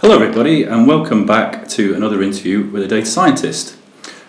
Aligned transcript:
Hello, 0.00 0.16
everybody, 0.16 0.64
and 0.64 0.88
welcome 0.88 1.24
back 1.24 1.68
to 1.68 1.94
another 1.94 2.20
interview 2.20 2.68
with 2.68 2.82
a 2.82 2.88
data 2.88 3.06
scientist. 3.06 3.76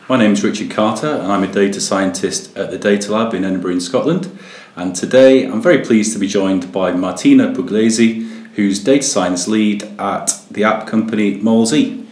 My 0.08 0.16
name 0.16 0.32
is 0.34 0.44
Richard 0.44 0.70
Carter, 0.70 1.08
and 1.08 1.32
I'm 1.32 1.44
a 1.44 1.52
data 1.52 1.82
scientist 1.82 2.56
at 2.56 2.70
the 2.70 2.78
Data 2.78 3.12
Lab 3.12 3.34
in 3.34 3.44
Edinburgh, 3.44 3.72
in 3.72 3.82
Scotland. 3.82 4.38
And 4.76 4.96
today 4.96 5.44
I'm 5.44 5.62
very 5.64 5.84
pleased 5.84 6.14
to 6.14 6.20
be 6.20 6.28
joined 6.28 6.72
by 6.72 6.92
Martina 6.94 7.52
Pugliese, 7.52 8.52
who's 8.54 8.82
data 8.82 9.04
science 9.04 9.48
lead 9.48 9.84
at 10.00 10.40
the 10.52 10.64
app 10.64 10.86
company 10.86 11.42
Mallzee. 11.42 12.06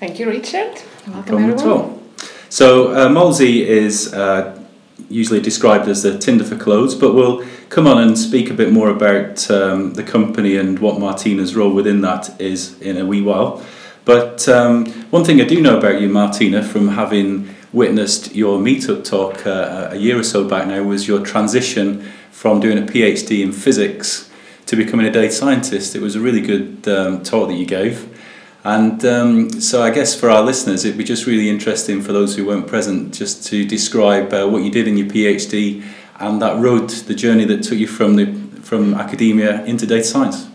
Thank 0.00 0.18
you, 0.18 0.28
Richard. 0.28 0.82
Welcome, 1.06 1.50
everyone. 1.50 2.00
So, 2.48 2.92
uh, 2.92 3.08
Mallzee 3.08 3.60
is 3.60 4.12
uh, 4.12 4.59
usually 5.08 5.40
described 5.40 5.88
as 5.88 6.02
the 6.02 6.18
Tinder 6.18 6.44
for 6.44 6.56
clothes, 6.56 6.94
but 6.94 7.14
we'll 7.14 7.44
come 7.68 7.86
on 7.86 7.98
and 7.98 8.18
speak 8.18 8.50
a 8.50 8.54
bit 8.54 8.72
more 8.72 8.88
about 8.88 9.50
um, 9.50 9.94
the 9.94 10.02
company 10.02 10.56
and 10.56 10.78
what 10.78 11.00
Martina's 11.00 11.54
role 11.54 11.72
within 11.72 12.00
that 12.02 12.40
is 12.40 12.80
in 12.80 12.96
a 12.96 13.06
wee 13.06 13.22
while. 13.22 13.64
But 14.04 14.48
um, 14.48 14.86
one 15.10 15.24
thing 15.24 15.40
I 15.40 15.44
do 15.44 15.60
know 15.60 15.78
about 15.78 16.00
you, 16.00 16.08
Martina, 16.08 16.62
from 16.62 16.88
having 16.88 17.54
witnessed 17.72 18.34
your 18.34 18.58
meetup 18.58 19.04
talk 19.04 19.46
uh, 19.46 19.90
a 19.92 19.96
year 19.96 20.18
or 20.18 20.22
so 20.22 20.48
back 20.48 20.66
now, 20.66 20.82
was 20.82 21.06
your 21.06 21.24
transition 21.24 22.02
from 22.30 22.60
doing 22.60 22.78
a 22.78 22.82
PhD 22.82 23.42
in 23.42 23.52
physics 23.52 24.30
to 24.66 24.76
becoming 24.76 25.06
a 25.06 25.10
data 25.10 25.32
scientist. 25.32 25.94
It 25.94 26.00
was 26.00 26.16
a 26.16 26.20
really 26.20 26.40
good 26.40 26.88
um, 26.88 27.22
talk 27.22 27.48
that 27.48 27.54
you 27.54 27.66
gave. 27.66 28.19
And 28.62 29.02
um, 29.06 29.50
so 29.60 29.82
I 29.82 29.90
guess 29.90 30.18
for 30.18 30.28
our 30.28 30.42
listeners, 30.42 30.84
it'd 30.84 30.98
be 30.98 31.04
just 31.04 31.26
really 31.26 31.48
interesting 31.48 32.02
for 32.02 32.12
those 32.12 32.36
who 32.36 32.44
weren't 32.44 32.66
present 32.66 33.14
just 33.14 33.46
to 33.46 33.64
describe 33.64 34.32
uh, 34.34 34.46
what 34.46 34.62
you 34.62 34.70
did 34.70 34.86
in 34.86 34.98
your 34.98 35.06
PhD 35.06 35.82
and 36.18 36.42
that 36.42 36.60
road, 36.60 36.90
the 36.90 37.14
journey 37.14 37.46
that 37.46 37.62
took 37.62 37.78
you 37.78 37.86
from 37.86 38.16
the 38.16 38.50
from 38.62 38.94
academia 38.94 39.64
into 39.64 39.86
data 39.86 40.04
science. 40.04 40.48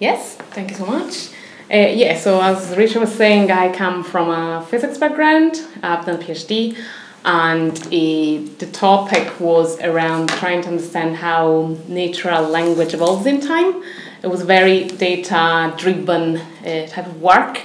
Yes, 0.00 0.36
thank 0.54 0.70
you 0.70 0.76
so 0.76 0.86
much. 0.86 1.28
Uh, 1.70 1.92
yeah, 1.94 2.16
so 2.18 2.40
as 2.40 2.74
Richard 2.76 3.00
was 3.00 3.14
saying, 3.14 3.50
I 3.50 3.72
come 3.72 4.02
from 4.02 4.30
a 4.30 4.66
physics 4.68 4.96
background. 4.96 5.60
I've 5.82 6.04
done 6.06 6.16
a 6.20 6.24
PhD, 6.24 6.76
and 7.24 7.76
the 7.76 8.68
topic 8.72 9.38
was 9.38 9.78
around 9.80 10.30
trying 10.30 10.62
to 10.62 10.68
understand 10.68 11.16
how 11.16 11.76
natural 11.86 12.48
language 12.48 12.94
evolves 12.94 13.26
in 13.26 13.40
time. 13.40 13.84
It 14.22 14.28
was 14.28 14.42
very 14.42 14.84
data 14.84 15.74
driven 15.76 16.36
uh, 16.36 16.86
type 16.88 17.06
of 17.06 17.20
work. 17.20 17.60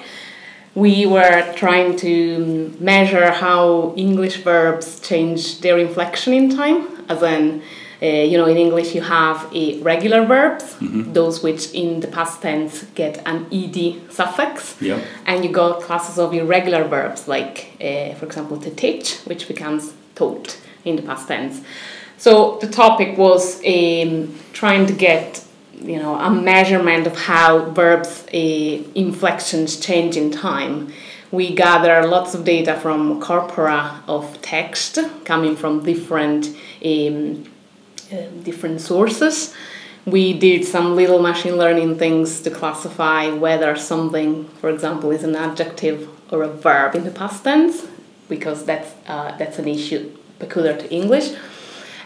We 0.76 1.06
were 1.06 1.54
trying 1.56 1.98
to 1.98 2.76
measure 2.80 3.32
how 3.32 3.94
English 3.96 4.38
verbs 4.38 5.00
change 5.00 5.62
their 5.62 5.78
inflection 5.78 6.34
in 6.34 6.56
time 6.56 6.94
as 7.10 7.22
in 7.22 7.62
uh, 8.02 8.06
you 8.06 8.38
know 8.38 8.46
in 8.46 8.58
english 8.58 8.94
you 8.96 9.02
have 9.02 9.50
a 9.54 9.80
regular 9.82 10.26
verbs 10.26 10.64
mm-hmm. 10.76 11.14
those 11.14 11.42
which 11.42 11.72
in 11.72 12.00
the 12.00 12.08
past 12.08 12.42
tense 12.42 12.84
get 12.96 13.22
an 13.26 13.46
ed 13.52 14.02
suffix 14.12 14.76
yeah. 14.82 15.00
and 15.26 15.44
you 15.46 15.52
got 15.52 15.82
classes 15.82 16.20
of 16.20 16.34
irregular 16.34 16.84
verbs 16.84 17.28
like 17.28 17.72
uh, 17.82 18.14
for 18.16 18.26
example 18.26 18.58
to 18.58 18.70
teach 18.72 19.18
which 19.22 19.48
becomes 19.48 19.94
taught 20.16 20.60
in 20.86 20.96
the 20.96 21.02
past 21.02 21.28
tense 21.28 21.62
so 22.18 22.58
the 22.62 22.68
topic 22.68 23.18
was 23.18 23.60
um, 23.66 24.34
trying 24.54 24.86
to 24.86 24.94
get 24.94 25.43
you 25.82 25.98
know 25.98 26.16
a 26.16 26.30
measurement 26.30 27.08
of 27.08 27.16
how 27.18 27.70
verbs 27.72 28.26
uh, 28.34 28.38
inflections 28.96 29.80
change 29.80 30.16
in 30.18 30.32
time 30.32 30.92
we 31.34 31.52
gather 31.52 32.06
lots 32.06 32.36
of 32.36 32.46
data 32.46 32.80
from 32.80 33.20
corpora 33.20 34.04
of 34.08 34.40
text 34.44 35.00
coming 35.26 35.56
from 35.56 35.84
different 35.84 36.56
um, 36.86 37.44
uh, 38.12 38.28
different 38.44 38.80
sources. 38.80 39.56
We 40.06 40.38
did 40.38 40.64
some 40.66 40.96
little 40.96 41.20
machine 41.20 41.56
learning 41.58 41.98
things 41.98 42.42
to 42.42 42.52
classify 42.52 43.30
whether 43.30 43.76
something, 43.76 44.48
for 44.60 44.70
example, 44.70 45.10
is 45.10 45.24
an 45.24 45.36
adjective 45.36 46.08
or 46.32 46.44
a 46.44 46.50
verb 46.50 46.94
in 46.94 47.04
the 47.04 47.12
past 47.12 47.44
tense, 47.44 47.88
because 48.30 48.66
that's 48.66 48.94
uh, 49.08 49.36
that's 49.38 49.58
an 49.58 49.68
issue 49.68 50.16
peculiar 50.38 50.78
to 50.78 50.88
English. 50.94 51.34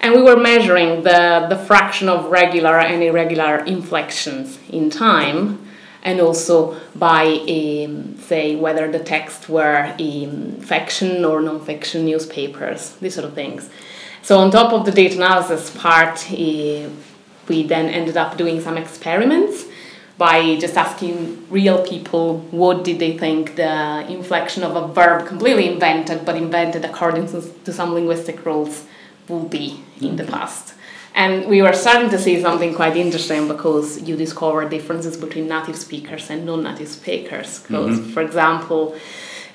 And 0.01 0.13
we 0.13 0.21
were 0.21 0.37
measuring 0.37 1.03
the, 1.03 1.47
the 1.49 1.57
fraction 1.57 2.07
of 2.07 2.25
regular 2.31 2.79
and 2.79 3.01
irregular 3.01 3.57
inflections 3.65 4.59
in 4.69 4.89
time 4.89 5.67
and 6.03 6.21
also 6.21 6.79
by 6.95 7.25
um, 7.25 8.17
say 8.17 8.55
whether 8.55 8.89
the 8.89 8.99
text 8.99 9.49
were 9.49 9.93
in 9.97 10.59
fiction 10.61 11.25
or 11.25 11.41
non-fiction 11.41 12.05
newspapers 12.05 12.91
these 13.01 13.15
sort 13.15 13.25
of 13.25 13.33
things. 13.33 13.69
So 14.21 14.39
on 14.39 14.51
top 14.51 14.71
of 14.73 14.85
the 14.85 14.91
data 14.91 15.15
analysis 15.15 15.69
part 15.75 16.31
uh, 16.31 16.89
we 17.49 17.63
then 17.63 17.87
ended 17.89 18.17
up 18.17 18.37
doing 18.37 18.61
some 18.61 18.77
experiments 18.77 19.65
by 20.17 20.55
just 20.57 20.75
asking 20.75 21.45
real 21.49 21.85
people 21.85 22.39
what 22.51 22.83
did 22.83 22.99
they 22.99 23.17
think 23.17 23.55
the 23.55 24.05
inflection 24.09 24.63
of 24.63 24.75
a 24.75 24.87
verb 24.93 25.27
completely 25.27 25.67
invented 25.71 26.25
but 26.25 26.35
invented 26.35 26.83
according 26.85 27.27
to 27.27 27.73
some 27.73 27.93
linguistic 27.93 28.45
rules 28.45 28.85
will 29.27 29.45
be 29.45 29.83
in 30.01 30.15
the 30.15 30.23
past 30.23 30.73
and 31.17 31.47
we 31.47 31.63
were 31.63 31.73
starting 31.73 32.11
to 32.11 32.19
see 32.19 32.39
something 32.39 32.75
quite 32.75 32.95
interesting 32.95 33.47
because 33.47 33.99
you 34.07 34.15
discover 34.15 34.69
differences 34.69 35.17
between 35.17 35.47
native 35.47 35.75
speakers 35.75 36.29
and 36.29 36.45
non-native 36.45 36.87
speakers. 36.87 37.59
Because, 37.63 37.99
mm-hmm. 37.99 38.11
for 38.11 38.21
example, 38.21 38.95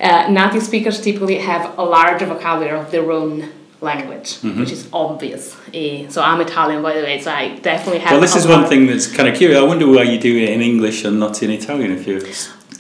uh, 0.01 0.29
native 0.29 0.65
speakers 0.65 1.01
typically 1.01 1.39
have 1.39 1.79
a 1.79 1.85
larger 1.85 2.27
vocabulary 2.27 2.77
of 2.77 2.91
their 2.91 3.09
own 3.13 3.49
language, 3.81 4.29
mm-hmm. 4.41 4.59
which 4.59 4.73
is 4.73 4.89
obvious. 4.93 5.57
Uh, 5.69 6.09
so 6.09 6.21
I'm 6.21 6.41
Italian, 6.41 6.83
by 6.83 6.95
the 6.95 7.03
way, 7.03 7.21
so 7.21 7.31
I 7.31 7.57
definitely 7.59 8.01
have. 8.01 8.11
Well, 8.11 8.21
this 8.21 8.35
is 8.35 8.45
one 8.49 8.67
thing 8.67 8.89
that's 8.89 9.07
kind 9.07 9.29
of 9.29 9.37
curious. 9.37 9.61
I 9.61 9.63
wonder 9.63 9.87
why 9.87 10.03
you 10.03 10.19
do 10.19 10.37
it 10.37 10.49
in 10.49 10.63
English 10.63 11.05
and 11.05 11.21
not 11.21 11.41
in 11.45 11.51
Italian 11.53 11.93
if 11.93 12.09
you're 12.09 12.19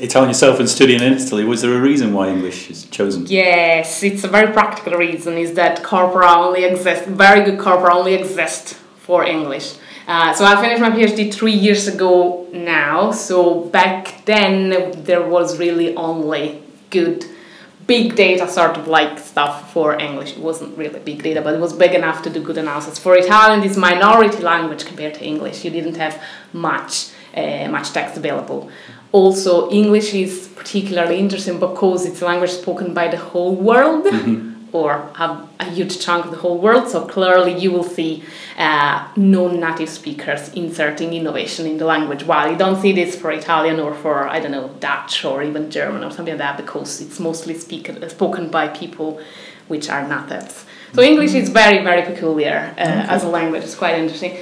Italian 0.02 0.30
yourself 0.30 0.58
and 0.58 0.68
studying 0.68 1.00
in 1.00 1.12
Italy. 1.12 1.44
Was 1.44 1.62
there 1.62 1.74
a 1.74 1.80
reason 1.80 2.12
why 2.12 2.28
English 2.28 2.68
is 2.70 2.86
chosen? 2.86 3.24
Yes, 3.26 4.02
it's 4.02 4.24
a 4.24 4.28
very 4.28 4.52
practical 4.52 4.94
reason. 4.94 5.38
Is 5.38 5.54
that 5.54 5.84
corpora 5.84 6.28
only 6.28 6.64
exists? 6.64 7.06
Very 7.06 7.44
good 7.44 7.58
corpora 7.60 7.94
only 7.94 8.14
exist 8.14 8.74
for 8.96 9.24
English. 9.24 9.74
Uh, 10.08 10.34
so 10.34 10.44
I 10.44 10.60
finished 10.60 10.80
my 10.80 10.90
PhD 10.90 11.32
three 11.32 11.52
years 11.52 11.86
ago 11.86 12.48
now. 12.52 13.12
So 13.12 13.60
back 13.66 14.24
then 14.24 15.02
there 15.04 15.24
was 15.36 15.60
really 15.60 15.94
only 15.94 16.60
good 16.90 17.24
big 17.86 18.16
data 18.16 18.48
sort 18.48 18.76
of 18.76 18.88
like 18.88 19.20
stuff 19.20 19.72
for 19.72 19.94
English. 19.94 20.32
It 20.32 20.38
wasn't 20.38 20.76
really 20.76 20.98
big 20.98 21.22
data, 21.22 21.40
but 21.42 21.54
it 21.54 21.60
was 21.60 21.72
big 21.72 21.94
enough 21.94 22.22
to 22.24 22.30
do 22.30 22.42
good 22.42 22.58
analysis. 22.58 22.98
For 22.98 23.16
Italian, 23.16 23.60
this 23.60 23.76
minority 23.76 24.42
language 24.42 24.84
compared 24.84 25.14
to 25.14 25.24
English, 25.24 25.64
you 25.64 25.70
didn't 25.70 25.96
have 25.96 26.20
much 26.52 27.10
uh, 27.36 27.68
much 27.68 27.92
text 27.92 28.16
available. 28.16 28.70
Also, 29.12 29.70
English 29.70 30.14
is 30.14 30.48
particularly 30.56 31.18
interesting 31.18 31.60
because 31.60 32.06
it's 32.06 32.22
a 32.22 32.24
language 32.24 32.50
spoken 32.50 32.94
by 32.94 33.08
the 33.08 33.18
whole 33.18 33.54
world. 33.54 34.04
Mm-hmm. 34.06 34.48
Or 34.74 35.10
have 35.16 35.50
a 35.60 35.66
huge 35.66 36.00
chunk 36.00 36.24
of 36.24 36.30
the 36.30 36.38
whole 36.38 36.56
world, 36.56 36.88
so 36.88 37.04
clearly 37.04 37.52
you 37.52 37.70
will 37.70 37.84
see 37.84 38.24
uh, 38.56 39.06
non-native 39.16 39.90
speakers 39.90 40.48
inserting 40.54 41.12
innovation 41.12 41.66
in 41.66 41.76
the 41.76 41.84
language. 41.84 42.24
While 42.24 42.50
you 42.50 42.56
don't 42.56 42.80
see 42.80 42.92
this 42.92 43.14
for 43.14 43.30
Italian 43.32 43.80
or 43.80 43.92
for 43.92 44.26
I 44.26 44.40
don't 44.40 44.52
know 44.52 44.70
Dutch 44.80 45.26
or 45.26 45.42
even 45.42 45.70
German 45.70 46.02
or 46.02 46.10
something 46.10 46.38
like 46.38 46.38
that, 46.38 46.56
because 46.56 47.02
it's 47.02 47.20
mostly 47.20 47.52
speak, 47.52 47.90
spoken 48.08 48.48
by 48.48 48.68
people 48.68 49.20
which 49.68 49.90
are 49.90 50.08
natives. 50.08 50.64
So 50.94 51.02
English 51.02 51.34
is 51.34 51.50
very 51.50 51.84
very 51.84 52.04
peculiar 52.10 52.74
uh, 52.78 52.80
okay. 52.80 53.14
as 53.14 53.24
a 53.24 53.28
language. 53.28 53.64
It's 53.64 53.74
quite 53.74 53.96
interesting. 53.98 54.38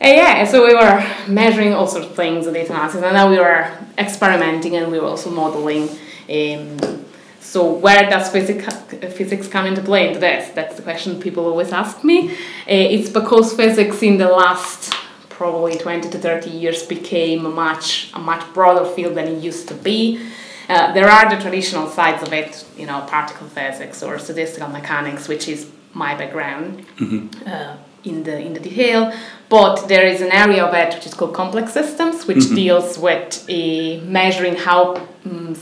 And 0.00 0.16
yeah, 0.16 0.44
so 0.44 0.64
we 0.66 0.74
were 0.74 1.04
measuring 1.26 1.74
all 1.74 1.86
sorts 1.86 2.06
of 2.06 2.14
things 2.14 2.46
in 2.46 2.54
data 2.54 2.72
analysis, 2.72 3.02
and 3.02 3.16
then 3.16 3.30
we 3.30 3.38
were 3.38 3.76
experimenting 3.96 4.76
and 4.76 4.92
we 4.92 4.98
were 5.00 5.08
also 5.08 5.30
modeling. 5.30 5.88
Um, 6.30 7.04
so 7.40 7.72
where 7.72 8.08
does 8.08 8.30
physics 8.30 8.66
physics 9.14 9.48
come 9.48 9.66
into 9.66 9.82
play 9.82 10.08
into 10.08 10.20
this? 10.20 10.50
That's 10.54 10.76
the 10.76 10.82
question 10.82 11.20
people 11.20 11.46
always 11.46 11.72
ask 11.72 12.04
me. 12.04 12.30
Uh, 12.30 12.34
it's 12.66 13.08
because 13.08 13.54
physics 13.54 14.02
in 14.02 14.18
the 14.18 14.28
last 14.28 14.94
probably 15.30 15.78
20 15.78 16.10
to 16.10 16.18
30 16.18 16.50
years 16.50 16.82
became 16.84 17.46
a 17.46 17.48
much 17.48 18.12
a 18.14 18.18
much 18.18 18.44
broader 18.52 18.84
field 18.84 19.14
than 19.16 19.26
it 19.28 19.42
used 19.42 19.66
to 19.68 19.74
be. 19.74 20.20
Uh, 20.68 20.92
there 20.92 21.08
are 21.08 21.30
the 21.30 21.40
traditional 21.40 21.88
sides 21.88 22.22
of 22.22 22.32
it, 22.32 22.66
you 22.76 22.86
know, 22.86 23.00
particle 23.08 23.46
physics 23.48 24.02
or 24.02 24.18
statistical 24.18 24.68
mechanics, 24.68 25.26
which 25.26 25.48
is 25.48 25.70
my 25.94 26.14
background. 26.14 26.86
Mm-hmm. 26.98 27.48
Uh, 27.48 27.76
in 28.04 28.22
the 28.22 28.38
in 28.38 28.54
the 28.54 28.60
detail 28.60 29.12
but 29.48 29.88
there 29.88 30.06
is 30.06 30.20
an 30.20 30.30
area 30.30 30.64
of 30.64 30.72
it 30.74 30.94
which 30.94 31.06
is 31.06 31.14
called 31.14 31.34
complex 31.34 31.72
systems 31.72 32.26
which 32.26 32.38
mm-hmm. 32.38 32.54
deals 32.54 32.98
with 32.98 33.44
uh, 33.50 34.04
measuring 34.06 34.56
how 34.56 34.94
um, 35.24 35.54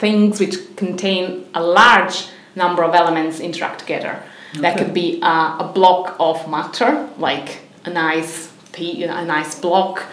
things 0.00 0.40
which 0.40 0.56
contain 0.76 1.46
a 1.54 1.62
large 1.62 2.28
number 2.56 2.82
of 2.82 2.94
elements 2.94 3.38
interact 3.38 3.78
together. 3.80 4.22
Okay. 4.52 4.62
that 4.62 4.78
could 4.78 4.92
be 4.92 5.20
uh, 5.22 5.58
a 5.64 5.70
block 5.72 6.16
of 6.18 6.50
matter 6.50 7.08
like 7.18 7.60
a 7.84 7.90
nice 7.90 8.50
a 8.76 9.24
nice 9.24 9.60
block. 9.60 10.04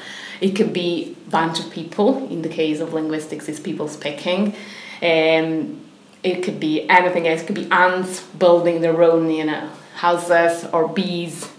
It 0.41 0.51
could 0.57 0.73
be 0.73 1.15
a 1.27 1.29
bunch 1.31 1.59
of 1.59 1.71
people. 1.71 2.27
In 2.29 2.41
the 2.41 2.49
case 2.49 2.79
of 2.79 2.93
linguistics 2.93 3.47
it's 3.49 3.59
people 3.59 3.87
speaking. 3.87 4.53
Um, 5.01 5.81
it 6.23 6.43
could 6.43 6.59
be 6.59 6.87
anything 6.89 7.27
else. 7.27 7.41
It 7.41 7.47
could 7.47 7.55
be 7.55 7.69
ants 7.71 8.21
building 8.43 8.81
their 8.81 9.01
own 9.01 9.31
you 9.31 9.45
know 9.45 9.69
houses 9.97 10.65
or 10.71 10.87
bees 10.87 11.49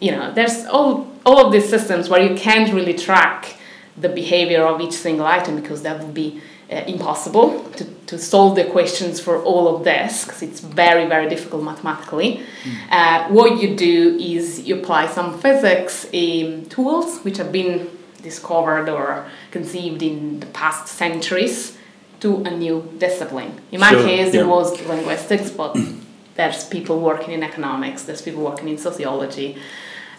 you 0.00 0.10
know 0.10 0.32
there's 0.32 0.66
all 0.66 1.10
all 1.24 1.46
of 1.46 1.52
these 1.52 1.68
systems 1.68 2.08
where 2.08 2.22
you 2.28 2.34
can't 2.36 2.72
really 2.74 2.94
track 2.94 3.56
the 3.96 4.08
behavior 4.08 4.62
of 4.66 4.80
each 4.80 4.92
single 4.92 5.26
item 5.26 5.56
because 5.56 5.82
that 5.82 6.02
would 6.02 6.14
be 6.14 6.40
uh, 6.70 6.76
impossible 6.86 7.62
to, 7.76 7.84
to 8.06 8.18
solve 8.18 8.56
the 8.56 8.64
questions 8.64 9.20
for 9.20 9.42
all 9.42 9.74
of 9.74 9.84
this 9.84 10.24
because 10.24 10.42
it's 10.42 10.60
very 10.60 11.06
very 11.06 11.28
difficult 11.28 11.62
mathematically 11.62 12.40
mm. 12.64 12.90
uh, 12.90 13.28
what 13.28 13.62
you 13.62 13.76
do 13.76 14.16
is 14.18 14.60
you 14.66 14.74
apply 14.80 15.06
some 15.06 15.38
physics 15.38 16.06
um, 16.06 16.66
tools 16.66 17.20
which 17.24 17.36
have 17.38 17.52
been 17.52 17.88
discovered 18.22 18.88
or 18.88 19.26
conceived 19.50 20.02
in 20.02 20.40
the 20.40 20.46
past 20.46 20.88
centuries 20.88 21.78
to 22.20 22.42
a 22.44 22.50
new 22.50 22.76
discipline 22.98 23.52
in 23.70 23.80
my 23.80 23.90
sure, 23.90 24.04
case 24.04 24.34
yeah. 24.34 24.40
it 24.40 24.46
was 24.46 24.66
linguistics 24.86 25.50
but 25.50 25.76
there's 26.34 26.64
people 26.64 27.00
working 27.00 27.32
in 27.34 27.42
economics 27.42 28.04
there's 28.04 28.22
people 28.22 28.42
working 28.42 28.68
in 28.68 28.78
sociology 28.78 29.56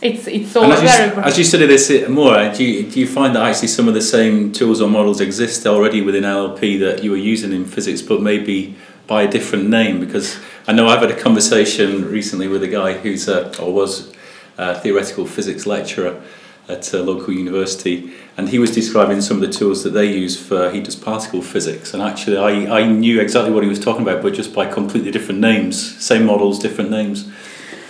it's 0.04 0.28
it's 0.28 0.54
all 0.58 0.72
as 0.72 0.82
very. 0.82 1.16
You, 1.16 1.22
as 1.22 1.38
you 1.38 1.46
study 1.46 1.66
this 1.66 1.90
more, 2.10 2.52
do 2.52 2.64
you, 2.64 2.92
do 2.92 3.00
you 3.00 3.08
find 3.08 3.34
that 3.36 3.44
actually 3.44 3.70
some 3.70 3.88
of 3.88 3.94
the 3.94 4.02
same 4.02 4.52
tools 4.52 4.82
or 4.82 4.90
models 4.90 5.22
exist 5.22 5.66
already 5.66 6.02
within 6.02 6.24
NLP 6.24 6.78
that 6.82 7.04
you 7.06 7.12
were 7.12 7.24
using 7.34 7.54
in 7.54 7.64
physics, 7.64 8.02
but 8.02 8.22
maybe 8.22 8.76
by 9.08 9.24
a 9.24 9.32
different 9.32 9.70
name? 9.70 10.02
Because 10.02 10.38
I 10.68 10.74
know 10.74 10.88
I've 10.90 11.00
had 11.00 11.12
a 11.12 11.20
conversation 11.20 12.04
recently 12.04 12.50
with 12.50 12.64
a 12.64 12.68
guy 12.68 12.94
who's 12.98 13.30
a, 13.30 13.58
or 13.62 13.74
was 13.74 14.12
a 14.58 14.78
theoretical 14.78 15.26
physics 15.26 15.66
lecturer 15.66 16.22
at 16.68 16.94
a 16.94 17.04
local 17.04 17.34
university, 17.34 18.14
and 18.38 18.50
he 18.50 18.58
was 18.58 18.72
describing 18.72 19.22
some 19.22 19.38
of 19.38 19.42
the 19.42 19.52
tools 19.52 19.84
that 19.84 19.92
they 19.92 20.12
use 20.12 20.40
for 20.40 20.72
he 20.72 20.80
does 20.82 20.96
particle 20.96 21.42
physics. 21.42 21.94
And 21.94 22.02
actually, 22.02 22.38
I, 22.38 22.80
I 22.80 22.86
knew 22.86 23.20
exactly 23.20 23.52
what 23.52 23.64
he 23.64 23.70
was 23.70 23.80
talking 23.80 24.02
about, 24.02 24.22
but 24.22 24.34
just 24.34 24.54
by 24.54 24.66
completely 24.66 25.12
different 25.12 25.42
names, 25.42 26.02
same 26.02 26.26
models, 26.26 26.60
different 26.60 26.90
names. 26.90 27.30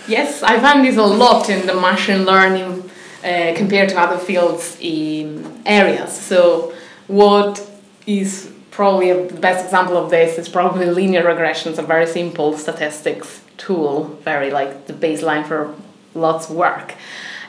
Yes, 0.08 0.42
I 0.42 0.58
find 0.60 0.84
this 0.84 0.96
a 0.96 1.02
lot 1.02 1.48
in 1.48 1.66
the 1.66 1.74
machine 1.74 2.24
learning 2.24 2.90
uh, 3.24 3.54
compared 3.56 3.88
to 3.90 3.98
other 3.98 4.18
fields 4.18 4.76
in 4.80 5.62
areas. 5.64 6.12
So, 6.12 6.74
what 7.06 7.66
is 8.06 8.52
probably 8.70 9.12
the 9.12 9.40
best 9.40 9.64
example 9.64 9.96
of 9.96 10.10
this 10.10 10.36
is 10.36 10.48
probably 10.48 10.86
linear 10.86 11.24
regression. 11.24 11.70
It's 11.70 11.78
a 11.78 11.82
very 11.82 12.06
simple 12.06 12.58
statistics 12.58 13.40
tool, 13.56 14.18
very 14.24 14.50
like 14.50 14.86
the 14.86 14.92
baseline 14.92 15.46
for 15.46 15.74
lots 16.14 16.50
of 16.50 16.56
work. 16.56 16.94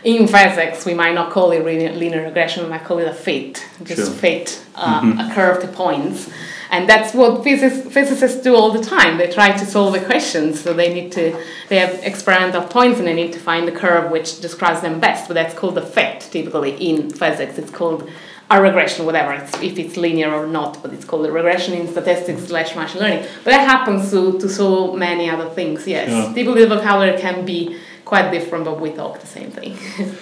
In 0.06 0.28
physics, 0.28 0.86
we 0.86 0.94
might 0.94 1.16
not 1.16 1.31
call 1.31 1.52
it 1.52 1.66
linear 1.66 2.24
regression, 2.24 2.63
we 2.63 2.69
might 2.69 2.84
call 2.84 3.00
it 3.00 3.07
a 3.07 3.13
fit, 3.13 3.66
just 3.84 4.06
sure. 4.06 4.13
fit 4.13 4.63
uh, 4.75 5.02
mm-hmm. 5.02 5.19
a 5.19 5.34
curve 5.34 5.60
to 5.63 5.68
points. 5.68 6.30
And 6.69 6.88
that's 6.88 7.16
what 7.16 7.44
physics, 7.44 7.92
physicists 7.92 8.44
do 8.44 8.56
all 8.56 8.72
the 8.72 8.84
time. 8.84 9.18
They 9.18 9.31
try 9.31 9.57
to 9.57 9.66
solve 9.66 9.96
equations, 9.96 10.62
so 10.62 10.74
they 10.74 10.94
need 10.94 11.12
to, 11.13 11.36
they 11.69 11.80
have 11.80 11.96
experimental 12.04 12.62
points 12.62 13.00
and 13.00 13.07
they 13.07 13.16
need 13.16 13.34
to 13.34 13.40
find 13.40 13.68
the 13.68 13.72
curve 13.72 14.12
which 14.12 14.42
describes 14.42 14.81
them 14.81 15.00
best. 15.00 15.28
But 15.28 15.34
that's 15.34 15.56
called 15.56 15.75
a 15.80 15.86
fit, 15.86 16.22
typically 16.22 16.75
in 16.75 17.10
physics. 17.10 17.58
It's 17.58 17.72
called 17.72 18.08
a 18.51 18.62
regression, 18.62 19.08
whatever, 19.08 19.34
it's, 19.34 19.60
if 19.60 19.80
it's 19.80 19.98
linear 19.98 20.31
or 20.31 20.46
not, 20.46 20.84
but 20.84 20.94
it's 20.94 21.04
called 21.04 21.25
a 21.25 21.31
regression 21.31 21.74
in 21.74 21.88
statistics 21.88 22.44
slash 22.44 22.75
machine 22.75 23.01
learning. 23.01 23.25
But 23.44 23.51
that 23.51 23.68
happens 23.68 24.12
to, 24.12 24.38
to 24.40 24.48
so 24.48 24.94
many 24.94 25.31
other 25.31 25.50
things, 25.50 25.88
yes. 25.88 26.10
Yeah. 26.12 26.31
Typically, 26.31 26.66
the 26.66 26.75
vocabulary 26.75 27.19
can 27.19 27.44
be 27.44 27.80
quite 28.06 28.31
different, 28.31 28.63
but 28.66 28.80
we 28.80 28.92
talk 28.92 29.19
the 29.19 29.28
same 29.28 29.52
thing. 29.52 29.75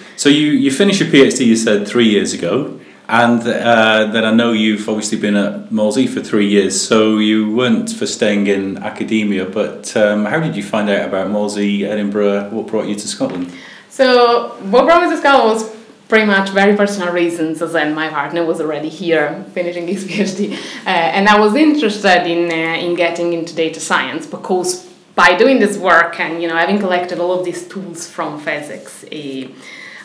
so 0.16 0.28
you, 0.28 0.52
you 0.52 0.70
finished 0.70 1.00
your 1.00 1.10
PhD, 1.10 1.46
you 1.46 1.56
said, 1.56 1.86
three 1.86 2.08
years 2.08 2.32
ago. 2.32 2.80
And 3.06 3.40
uh, 3.42 4.06
then 4.12 4.24
I 4.24 4.32
know 4.32 4.52
you've 4.52 4.88
obviously 4.88 5.18
been 5.18 5.36
at 5.36 5.68
Mallzee 5.68 6.08
for 6.08 6.20
three 6.20 6.48
years, 6.48 6.80
so 6.80 7.18
you 7.18 7.54
weren't 7.54 7.90
for 7.90 8.06
staying 8.06 8.46
in 8.46 8.78
academia, 8.78 9.44
but 9.44 9.94
um, 9.94 10.24
how 10.24 10.40
did 10.40 10.56
you 10.56 10.62
find 10.62 10.88
out 10.88 11.06
about 11.08 11.28
Mallzee, 11.28 11.82
Edinburgh? 11.82 12.48
What 12.48 12.66
brought 12.66 12.86
you 12.86 12.94
to 12.94 13.06
Scotland? 13.06 13.52
So, 13.90 14.56
what 14.70 14.86
brought 14.86 15.04
me 15.04 15.10
to 15.10 15.18
Scotland 15.18 15.52
was 15.52 15.76
pretty 16.08 16.24
much 16.24 16.48
very 16.50 16.74
personal 16.76 17.12
reasons, 17.12 17.60
as 17.60 17.74
then 17.74 17.94
my 17.94 18.08
partner 18.08 18.44
was 18.46 18.58
already 18.58 18.88
here 18.88 19.44
finishing 19.52 19.86
his 19.86 20.04
PhD, 20.08 20.54
uh, 20.86 20.88
and 20.88 21.28
I 21.28 21.38
was 21.38 21.54
interested 21.54 22.26
in, 22.26 22.50
uh, 22.50 22.78
in 22.78 22.94
getting 22.94 23.34
into 23.34 23.54
data 23.54 23.80
science 23.80 24.26
because 24.26 24.93
by 25.14 25.36
doing 25.36 25.58
this 25.60 25.78
work 25.78 26.18
and 26.18 26.42
you 26.42 26.48
know 26.48 26.56
having 26.56 26.78
collected 26.78 27.18
all 27.18 27.32
of 27.38 27.44
these 27.44 27.66
tools 27.68 28.08
from 28.08 28.40
physics, 28.40 29.04
uh, 29.04 29.48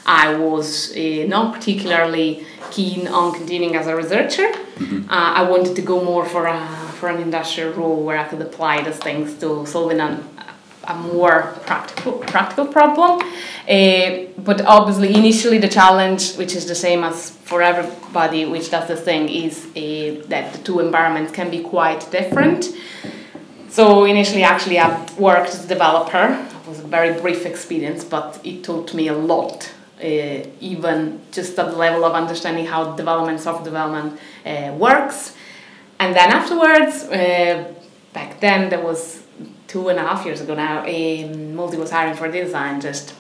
I 0.06 0.36
was 0.36 0.96
uh, 0.96 1.26
not 1.28 1.54
particularly 1.54 2.46
keen 2.72 3.08
on 3.08 3.34
continuing 3.34 3.76
as 3.76 3.88
a 3.88 3.96
researcher. 3.96 4.48
Mm-hmm. 4.48 5.10
Uh, 5.10 5.34
I 5.40 5.44
wanted 5.44 5.76
to 5.76 5.82
go 5.82 6.04
more 6.04 6.26
for 6.26 6.46
a, 6.46 6.68
for 7.00 7.10
an 7.10 7.22
industrial 7.22 7.74
role 7.74 8.04
where 8.04 8.18
I 8.18 8.26
could 8.26 8.42
apply 8.42 8.82
those 8.82 8.98
things 8.98 9.40
to 9.40 9.66
solving 9.66 10.00
an, 10.00 10.24
a 10.86 10.96
more 10.96 11.54
practical 11.66 12.14
practical 12.14 12.66
problem. 12.68 13.22
Uh, 13.68 14.26
but 14.38 14.62
obviously, 14.62 15.14
initially 15.14 15.58
the 15.58 15.68
challenge, 15.68 16.36
which 16.36 16.56
is 16.56 16.66
the 16.68 16.76
same 16.76 17.04
as 17.04 17.32
for 17.50 17.62
everybody 17.62 18.46
which 18.46 18.72
does 18.72 18.88
this 18.88 19.02
thing, 19.02 19.28
is 19.30 19.66
uh, 19.76 20.28
that 20.28 20.54
the 20.54 20.60
two 20.64 20.80
environments 20.80 21.32
can 21.32 21.50
be 21.50 21.62
quite 21.62 22.10
different. 22.12 22.66
So 23.70 24.06
initially, 24.06 24.44
actually, 24.44 24.80
I 24.80 25.06
worked 25.18 25.50
as 25.50 25.66
a 25.66 25.68
developer. 25.68 26.26
It 26.62 26.68
was 26.68 26.80
a 26.80 26.88
very 26.88 27.20
brief 27.22 27.46
experience, 27.46 28.04
but 28.04 28.40
it 28.44 28.64
taught 28.64 28.94
me 28.94 29.08
a 29.08 29.14
lot 29.14 29.72
uh, 30.02 30.46
even 30.60 31.20
just 31.32 31.60
at 31.60 31.72
the 31.72 31.78
level 31.78 32.06
of 32.06 32.14
understanding 32.14 32.66
how 32.66 32.96
development, 32.96 33.40
software 33.40 33.66
development 33.66 34.20
uh, 34.46 34.74
works. 34.78 35.36
And 36.00 36.16
then 36.16 36.32
afterwards, 36.32 37.04
uh, 37.04 37.74
back 38.14 38.40
then, 38.40 38.70
there 38.70 38.82
was 38.82 39.24
two 39.68 39.90
and 39.90 40.00
a 40.00 40.02
half 40.02 40.26
years 40.26 40.42
ago 40.42 40.56
now, 40.56 40.80
um, 40.80 40.86
Mallzee 41.56 41.78
was 41.78 41.92
hiring 41.92 42.16
for 42.16 42.32
data 42.32 42.50
scientist 42.50 43.14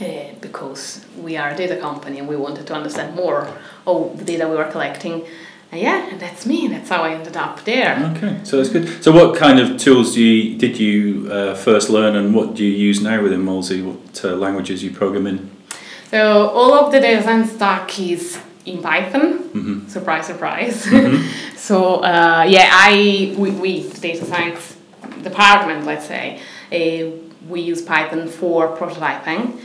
uh, 0.00 0.32
because 0.40 1.04
we 1.18 1.36
are 1.36 1.50
a 1.50 1.56
data 1.56 1.76
company 1.76 2.18
and 2.18 2.28
we 2.28 2.36
wanted 2.36 2.66
to 2.66 2.74
understand 2.74 3.16
more 3.16 3.48
of 3.86 4.18
the 4.18 4.24
data 4.24 4.48
we 4.48 4.56
were 4.56 4.70
collecting. 4.70 5.26
And 5.72 5.80
yeah, 5.80 6.16
that's 6.18 6.44
me. 6.44 6.68
That's 6.68 6.90
how 6.90 7.02
I 7.02 7.14
ended 7.14 7.36
up 7.36 7.64
there. 7.64 8.14
Okay, 8.16 8.40
so 8.44 8.58
that's 8.58 8.68
good. 8.68 9.02
So, 9.02 9.10
what 9.10 9.36
kind 9.38 9.58
of 9.58 9.78
tools 9.78 10.14
do 10.14 10.22
you, 10.22 10.58
did 10.58 10.78
you 10.78 11.32
uh, 11.32 11.54
first 11.54 11.88
learn, 11.88 12.14
and 12.14 12.34
what 12.34 12.54
do 12.54 12.62
you 12.62 12.70
use 12.70 13.00
now 13.00 13.22
within 13.22 13.42
Mallzee? 13.42 13.82
What 13.82 14.22
uh, 14.22 14.36
languages 14.36 14.84
you 14.84 14.90
program 14.90 15.26
in? 15.26 15.50
So 16.10 16.48
all 16.48 16.74
of 16.74 16.92
the 16.92 17.00
data 17.00 17.22
science 17.22 17.52
stack 17.52 17.98
is 17.98 18.38
in 18.66 18.82
Python. 18.82 19.38
Mm-hmm. 19.38 19.88
Surprise, 19.88 20.26
surprise. 20.26 20.84
Mm-hmm. 20.92 21.56
so 21.56 22.04
uh, 22.04 22.44
yeah, 22.46 22.68
I 22.70 23.34
we, 23.38 23.50
we 23.50 23.82
the 23.84 23.98
data 23.98 24.26
science 24.26 24.76
department, 25.22 25.86
let's 25.86 26.06
say, 26.06 26.38
uh, 26.70 27.16
we 27.48 27.62
use 27.62 27.80
Python 27.80 28.28
for 28.28 28.76
prototyping, 28.76 29.56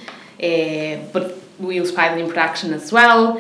uh, 0.42 1.04
but 1.12 1.38
we 1.60 1.76
use 1.76 1.92
Python 1.92 2.20
in 2.20 2.28
production 2.28 2.74
as 2.74 2.94
well. 2.94 3.38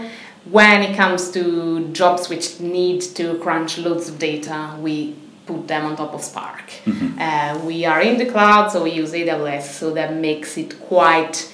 When 0.51 0.81
it 0.83 0.95
comes 0.95 1.31
to 1.31 1.89
jobs 1.89 2.29
which 2.29 2.59
need 2.59 3.01
to 3.15 3.37
crunch 3.39 3.77
loads 3.77 4.09
of 4.09 4.19
data, 4.19 4.75
we 4.79 5.15
put 5.45 5.67
them 5.67 5.85
on 5.85 5.95
top 5.95 6.13
of 6.13 6.23
Spark. 6.23 6.69
Mm-hmm. 6.85 7.19
Uh, 7.19 7.65
we 7.65 7.85
are 7.85 8.01
in 8.01 8.17
the 8.17 8.25
cloud, 8.25 8.71
so 8.71 8.83
we 8.83 8.91
use 8.91 9.13
AWS, 9.13 9.63
so 9.63 9.93
that 9.93 10.13
makes 10.13 10.57
it 10.57 10.79
quite 10.81 11.51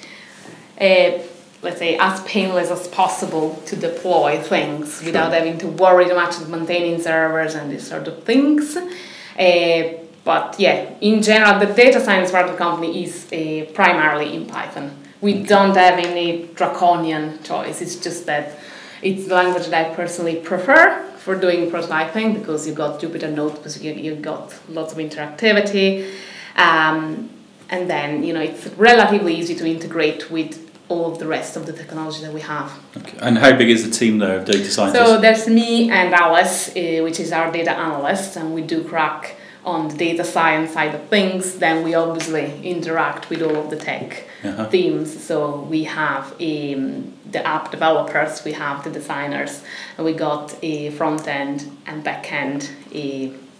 uh, 0.80 1.18
let's 1.64 1.78
say, 1.78 1.96
as 1.98 2.22
painless 2.24 2.70
as 2.70 2.86
possible 2.88 3.60
to 3.66 3.74
deploy 3.74 4.38
things 4.38 4.98
sure. 4.98 5.06
without 5.06 5.32
having 5.32 5.58
to 5.58 5.66
worry 5.66 6.06
too 6.06 6.14
much 6.14 6.36
about 6.36 6.50
maintaining 6.50 7.00
servers 7.00 7.54
and 7.54 7.72
these 7.72 7.88
sort 7.88 8.06
of 8.06 8.22
things. 8.22 8.76
Uh, 8.76 9.94
but 10.24 10.56
yeah, 10.58 10.90
in 11.00 11.22
general, 11.22 11.58
the 11.58 11.72
data 11.72 12.00
science 12.00 12.30
part 12.30 12.46
of 12.46 12.52
the 12.52 12.58
company 12.58 13.04
is 13.04 13.26
uh, 13.32 13.70
primarily 13.72 14.36
in 14.36 14.46
Python. 14.46 14.96
We 15.20 15.42
don't 15.42 15.74
have 15.74 15.98
any 15.98 16.48
draconian 16.54 17.42
choice. 17.42 17.80
It's 17.80 17.96
just 17.96 18.26
that 18.26 18.58
it's 19.04 19.28
the 19.28 19.34
language 19.34 19.66
that 19.66 19.92
I 19.92 19.94
personally 19.94 20.36
prefer 20.36 21.02
for 21.18 21.34
doing 21.36 21.70
prototyping 21.70 22.34
because 22.38 22.66
you've 22.66 22.76
got 22.76 23.00
Jupyter 23.00 23.32
Notebooks, 23.32 23.80
you, 23.80 23.92
you've 23.92 24.22
got 24.22 24.54
lots 24.68 24.92
of 24.92 24.98
interactivity. 24.98 26.12
Um, 26.56 27.30
and 27.70 27.88
then, 27.88 28.24
you 28.24 28.32
know, 28.32 28.40
it's 28.40 28.66
relatively 28.76 29.34
easy 29.34 29.54
to 29.56 29.66
integrate 29.66 30.30
with 30.30 30.60
all 30.88 31.10
of 31.10 31.18
the 31.18 31.26
rest 31.26 31.56
of 31.56 31.66
the 31.66 31.72
technology 31.72 32.20
that 32.20 32.32
we 32.32 32.40
have. 32.42 32.70
Okay. 32.96 33.16
And 33.20 33.38
how 33.38 33.56
big 33.56 33.70
is 33.70 33.84
the 33.84 33.90
team 33.90 34.18
there 34.18 34.38
of 34.38 34.44
data 34.44 34.70
scientists? 34.70 34.98
So 34.98 35.20
there's 35.20 35.48
me 35.48 35.90
and 35.90 36.14
Alice, 36.14 36.68
uh, 36.68 37.00
which 37.02 37.18
is 37.20 37.32
our 37.32 37.50
data 37.50 37.72
analyst, 37.72 38.36
and 38.36 38.54
we 38.54 38.62
do 38.62 38.84
crack 38.84 39.36
on 39.64 39.88
the 39.88 39.96
data 39.96 40.24
science 40.24 40.72
side 40.72 40.94
of 40.94 41.08
things. 41.08 41.58
Then 41.58 41.84
we 41.84 41.94
obviously 41.94 42.62
interact 42.62 43.30
with 43.30 43.42
all 43.42 43.56
of 43.56 43.70
the 43.70 43.76
tech 43.76 44.24
uh-huh. 44.42 44.68
teams. 44.68 45.24
So 45.24 45.60
we 45.62 45.84
have 45.84 46.32
um, 46.38 47.13
the 47.34 47.46
app 47.46 47.70
developers, 47.70 48.42
we 48.44 48.52
have 48.52 48.82
the 48.84 48.90
designers, 48.90 49.62
and 49.98 50.06
we 50.06 50.14
got 50.14 50.56
a 50.62 50.90
front 50.92 51.28
end 51.28 51.70
and 51.84 52.02
back 52.02 52.32
end 52.32 52.70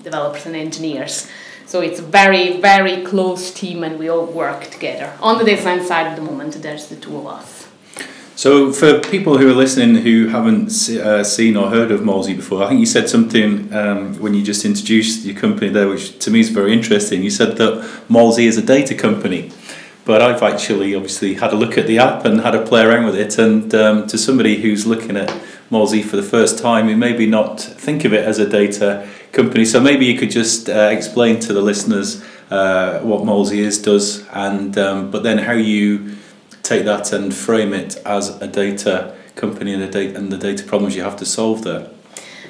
developers 0.03 0.47
and 0.47 0.57
engineers. 0.57 1.29
So 1.67 1.81
it's 1.81 1.99
a 1.99 2.03
very, 2.03 2.61
very 2.61 3.03
close 3.05 3.53
team 3.53 3.85
and 3.85 3.99
we 3.99 4.09
all 4.09 4.27
work 4.27 4.71
together. 4.71 5.13
On 5.21 5.39
the 5.39 5.45
design 5.45 5.85
side 5.85 6.07
at 6.07 6.17
the 6.17 6.23
moment, 6.23 6.55
there's 6.63 6.89
the 6.89 6.97
two 6.97 7.17
of 7.17 7.27
us. 7.27 7.69
So 8.37 8.73
for 8.73 9.01
people 9.01 9.39
who 9.39 9.49
are 9.49 9.55
listening 9.55 9.95
who 10.03 10.27
haven't 10.29 10.71
uh, 10.91 11.25
seen 11.25 11.57
or 11.57 11.71
heard 11.71 11.91
of 11.91 12.01
Mallzee 12.01 12.37
before, 12.37 12.65
I 12.65 12.69
think 12.69 12.81
you 12.81 12.87
said 12.87 13.09
something 13.09 13.73
um, 13.73 14.19
when 14.21 14.35
you 14.35 14.43
just 14.43 14.65
introduced 14.65 15.25
your 15.25 15.37
company 15.37 15.71
there, 15.71 15.89
which 15.89 16.19
to 16.19 16.31
me 16.31 16.41
is 16.41 16.51
very 16.51 16.73
interesting. 16.73 17.23
You 17.23 17.31
said 17.31 17.57
that 17.57 17.89
Mallzee 18.09 18.47
is 18.47 18.59
a 18.59 18.63
data 18.63 18.95
company. 18.95 19.51
But 20.05 20.21
I've 20.21 20.43
actually 20.43 20.95
obviously 20.95 21.35
had 21.35 21.53
a 21.53 21.57
look 21.57 21.79
at 21.79 21.87
the 21.87 21.99
app 21.99 22.25
and 22.25 22.41
had 22.41 22.55
a 22.55 22.65
play 22.65 22.83
around 22.83 23.07
with 23.07 23.17
it. 23.17 23.39
And 23.39 23.75
um, 23.75 24.07
to 24.09 24.19
somebody 24.19 24.61
who's 24.61 24.87
looking 24.87 25.17
at 25.17 25.31
Mallzee 25.71 26.05
for 26.05 26.17
the 26.17 26.23
first 26.23 26.59
time, 26.59 26.89
who 26.89 26.97
maybe 26.97 27.27
not 27.27 27.61
think 27.61 28.05
of 28.05 28.13
it 28.13 28.25
as 28.25 28.39
a 28.39 28.49
data 28.49 29.09
company, 29.33 29.65
so 29.65 29.81
maybe 29.81 30.05
you 30.05 30.19
could 30.19 30.31
just 30.31 30.69
uh, 30.69 30.91
explain 30.93 31.41
to 31.41 31.55
the 31.55 31.63
listeners 31.63 32.23
uh, 32.51 33.01
what 33.01 33.23
Mallzee 33.23 33.59
is, 33.59 33.81
does, 33.81 34.27
and 34.29 34.77
um, 34.77 35.11
but 35.11 35.23
then 35.23 35.39
how 35.39 35.53
you 35.53 36.17
take 36.63 36.85
that 36.85 37.13
and 37.13 37.35
frame 37.35 37.73
it 37.73 37.97
as 38.05 38.41
a 38.43 38.47
data 38.47 39.17
company 39.37 39.73
and 39.73 39.83
the 39.83 39.89
data 39.89 40.17
and 40.17 40.31
the 40.31 40.37
data 40.37 40.65
problems 40.65 40.95
you 40.95 41.03
have 41.03 41.17
to 41.17 41.27
solve 41.27 41.63
there. 41.65 41.89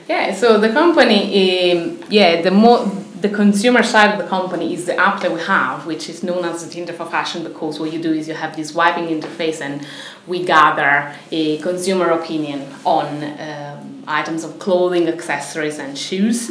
Yeah, 0.09 0.35
so 0.35 0.59
the 0.59 0.71
company, 0.71 1.73
um, 1.73 2.03
yeah, 2.11 2.43
the 2.43 2.51
more 2.51 2.87
the 3.25 3.31
consumer 3.31 3.83
side 3.83 4.11
of 4.13 4.19
the 4.19 4.29
company 4.29 4.75
is 4.75 4.85
the 4.85 4.95
app 4.99 5.23
that 5.23 5.33
we 5.33 5.41
have, 5.41 5.87
which 5.87 6.11
is 6.11 6.23
known 6.23 6.45
as 6.45 6.63
the 6.63 6.71
Tinder 6.71 6.93
for 6.93 7.07
Fashion, 7.07 7.43
because 7.43 7.81
what 7.81 7.91
you 7.91 7.99
do 7.99 8.13
is 8.13 8.29
you 8.29 8.35
have 8.35 8.55
this 8.55 8.69
swiping 8.69 9.07
interface 9.07 9.63
and 9.63 9.87
we 10.27 10.45
gather 10.45 11.17
a 11.31 11.57
consumer 11.63 12.11
opinion 12.11 12.71
on 12.85 13.07
um, 13.41 14.05
items 14.07 14.45
of 14.45 14.59
clothing, 14.59 15.09
accessories, 15.09 15.79
and 15.79 15.97
shoes. 15.97 16.51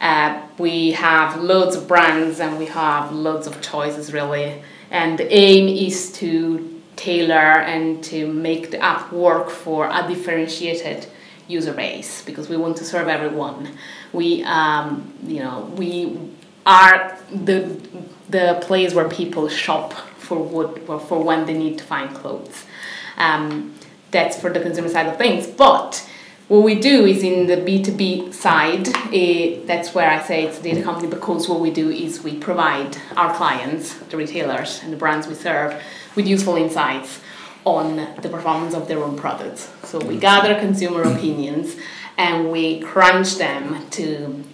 Uh, 0.00 0.40
we 0.56 0.92
have 0.92 1.42
loads 1.42 1.74
of 1.74 1.88
brands 1.88 2.38
and 2.38 2.60
we 2.60 2.66
have 2.66 3.10
loads 3.10 3.48
of 3.48 3.60
choices, 3.60 4.12
really. 4.12 4.62
And 4.92 5.18
the 5.18 5.26
aim 5.34 5.66
is 5.66 6.12
to 6.12 6.80
tailor 6.94 7.34
and 7.74 8.04
to 8.04 8.32
make 8.32 8.70
the 8.70 8.78
app 8.78 9.12
work 9.12 9.50
for 9.50 9.90
a 9.92 10.06
differentiated 10.06 11.08
user 11.48 11.72
base 11.72 12.22
because 12.22 12.48
we 12.48 12.56
want 12.56 12.76
to 12.76 12.84
serve 12.84 13.08
everyone. 13.08 13.76
We, 14.12 14.42
um, 14.44 15.12
you 15.26 15.40
know, 15.40 15.72
we 15.76 16.18
are 16.66 17.18
the 17.32 17.76
the 18.28 18.58
place 18.60 18.92
where 18.94 19.08
people 19.08 19.48
shop 19.48 19.92
for 20.18 20.38
what 20.38 20.86
for 21.08 21.22
when 21.22 21.46
they 21.46 21.54
need 21.54 21.78
to 21.78 21.84
find 21.84 22.14
clothes. 22.14 22.64
Um, 23.16 23.74
that's 24.10 24.40
for 24.40 24.50
the 24.50 24.60
consumer 24.60 24.88
side 24.88 25.06
of 25.06 25.18
things, 25.18 25.46
but 25.46 26.08
what 26.48 26.62
we 26.62 26.76
do 26.76 27.04
is 27.04 27.22
in 27.22 27.46
the 27.46 27.56
B2B 27.58 28.32
side, 28.32 28.88
uh, 28.88 29.66
that's 29.66 29.94
where 29.94 30.08
I 30.08 30.22
say 30.22 30.44
it's 30.44 30.58
a 30.58 30.62
data 30.62 30.82
company 30.82 31.06
because 31.08 31.46
what 31.46 31.60
we 31.60 31.70
do 31.70 31.90
is 31.90 32.22
we 32.22 32.38
provide 32.38 32.96
our 33.18 33.34
clients, 33.34 33.94
the 33.94 34.16
retailers 34.16 34.82
and 34.82 34.90
the 34.90 34.96
brands 34.96 35.26
we 35.26 35.34
serve, 35.34 35.80
with 36.16 36.26
useful 36.26 36.56
insights 36.56 37.20
on 37.66 37.96
the 38.22 38.30
performance 38.30 38.74
of 38.74 38.88
their 38.88 39.04
own 39.04 39.14
products. 39.18 39.70
So 39.84 39.98
we 39.98 40.16
gather 40.16 40.58
consumer 40.58 41.02
opinions 41.02 41.76
and 42.18 42.50
we 42.50 42.80
crunch 42.80 43.36
them 43.36 43.88
to 43.90 44.44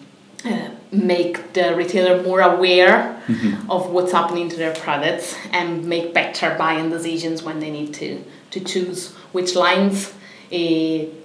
uh, 0.44 0.68
make 0.92 1.54
the 1.54 1.74
retailer 1.74 2.22
more 2.22 2.42
aware 2.42 3.20
mm-hmm. 3.26 3.70
of 3.70 3.90
what's 3.90 4.12
happening 4.12 4.48
to 4.50 4.56
their 4.56 4.74
products 4.74 5.34
and 5.50 5.84
make 5.86 6.12
better 6.12 6.54
buying 6.56 6.90
decisions 6.90 7.42
when 7.42 7.58
they 7.58 7.70
need 7.70 7.92
to, 7.94 8.22
to 8.50 8.60
choose 8.60 9.12
which 9.32 9.54
lines 9.54 10.12
uh, 10.52 10.56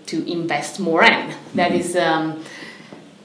to 0.05 0.25
invest 0.25 0.79
more 0.79 1.03
in. 1.03 1.11
Mm-hmm. 1.11 1.57
That 1.57 1.71
is 1.73 1.95
um, 1.95 2.43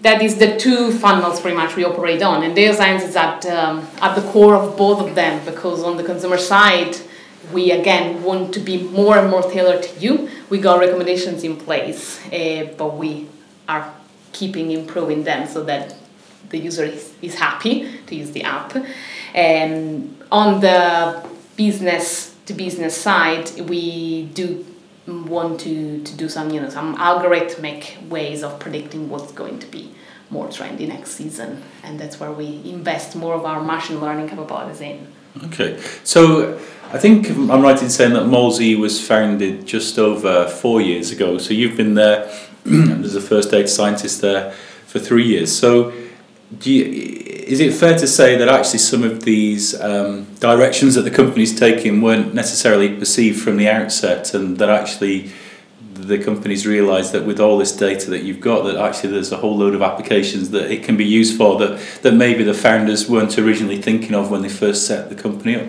that 0.03 0.21
is 0.21 0.37
the 0.37 0.59
two 0.59 0.93
funnels 0.93 1.41
pretty 1.41 1.57
much 1.57 1.77
we 1.77 1.85
operate 1.85 2.23
on, 2.23 2.43
and 2.43 2.55
data 2.55 2.75
science 2.75 3.05
is 3.05 3.17
at 3.17 3.47
um, 3.47 3.89
at 4.03 4.15
the 4.15 4.23
core 4.33 4.55
of 4.55 4.77
both 4.77 5.01
of 5.01 5.15
them 5.15 5.43
because 5.47 5.83
on 5.83 5.97
the 5.97 6.05
consumer 6.05 6.37
side 6.37 6.95
we 7.53 7.71
again 7.71 8.23
want 8.23 8.55
to 8.55 8.61
be 8.61 8.83
more 8.83 9.19
and 9.19 9.31
more 9.31 9.43
tailored 9.43 9.83
to 9.83 10.01
you. 10.01 10.29
We 10.51 10.59
got 10.59 10.79
recommendations 10.79 11.45
in 11.45 11.57
place, 11.57 12.25
uh, 12.27 12.75
but 12.77 12.97
we 12.97 13.29
are 13.69 13.93
keeping 14.33 14.71
improving 14.71 15.25
them 15.25 15.47
so 15.47 15.63
that 15.65 15.95
the 16.51 16.59
user 16.59 16.85
is, 16.85 17.15
is 17.23 17.35
happy 17.37 17.99
to 18.07 18.15
use 18.15 18.33
the 18.33 18.43
app. 18.43 18.77
And 19.35 20.23
on 20.31 20.61
the 20.61 21.27
business 21.57 22.35
to 22.47 22.53
business 22.55 22.97
side, 22.97 23.51
we 23.69 24.27
do 24.35 24.65
want 25.07 25.61
to, 25.61 26.03
to 26.03 26.17
do 26.17 26.29
some 26.29 26.51
you 26.51 26.61
know 26.61 26.71
some 26.71 26.97
algorithmic 26.97 28.09
ways 28.09 28.43
of 28.43 28.59
predicting 28.59 29.11
what's 29.11 29.33
going 29.33 29.59
to 29.59 29.67
be 29.67 29.95
more 30.31 30.49
trendy 30.49 30.89
next 30.89 31.13
season, 31.13 31.63
and 31.83 32.01
that's 32.01 32.19
where 32.19 32.33
we 32.33 32.63
invest 32.65 33.15
more 33.15 33.35
of 33.35 33.45
our 33.45 33.63
machine 33.63 34.01
learning 34.01 34.29
capabilities 34.29 34.81
in. 34.81 35.14
Okay, 35.43 35.81
so 36.05 36.55
I 36.93 36.99
think 36.99 37.29
I'm 37.29 37.61
right 37.61 37.81
in 37.83 37.91
saying 37.91 38.13
that 38.13 38.23
Mallzee 38.23 38.79
was 38.79 39.05
founded 39.05 39.67
just 39.67 39.99
over 39.99 40.47
four 40.47 40.81
years 40.81 41.11
ago. 41.11 41.39
So 41.39 41.55
you've 41.55 41.77
been 41.77 41.95
there 41.95 42.31
as 42.67 43.17
a 43.17 43.21
first 43.21 43.51
data 43.51 43.67
scientist 43.67 44.21
there 44.21 44.53
for 44.87 45.01
three 45.01 45.27
years. 45.27 45.57
So 45.57 45.93
you, 46.63 46.85
is 46.85 47.59
it 47.59 47.75
fair 47.75 47.99
to 47.99 48.07
say 48.07 48.37
that 48.37 48.49
actually 48.49 48.79
some 48.79 49.03
of 49.03 49.25
these 49.25 49.79
um, 49.81 50.25
directions 50.39 50.95
that 50.95 51.03
the 51.03 51.11
company's 51.11 51.59
taking 51.59 52.01
weren't 52.01 52.33
necessarily 52.33 52.97
perceived 52.97 53.43
from 53.43 53.57
the 53.57 53.69
outset, 53.69 54.35
and 54.35 54.59
that 54.59 54.71
actually 54.71 55.33
the 56.07 56.19
companies 56.19 56.67
realise 56.67 57.11
that 57.11 57.25
with 57.25 57.41
all 57.41 57.59
this 57.59 57.73
data 57.73 58.11
that 58.11 58.23
you've 58.23 58.41
got, 58.41 58.63
that 58.65 58.77
actually 58.77 59.11
there's 59.11 59.33
a 59.33 59.37
whole 59.37 59.57
load 59.57 59.75
of 59.75 59.83
applications 59.83 60.51
that 60.51 60.71
it 60.71 60.85
can 60.85 60.97
be 60.97 61.05
used 61.05 61.37
for 61.37 61.59
that, 61.59 61.81
that 62.03 62.15
maybe 62.15 62.45
the 62.45 62.55
founders 62.55 63.09
weren't 63.09 63.39
originally 63.39 63.81
thinking 63.81 64.15
of 64.15 64.31
when 64.31 64.43
they 64.43 64.49
first 64.49 64.87
set 64.87 65.09
the 65.09 65.15
company 65.15 65.57
up? 65.57 65.69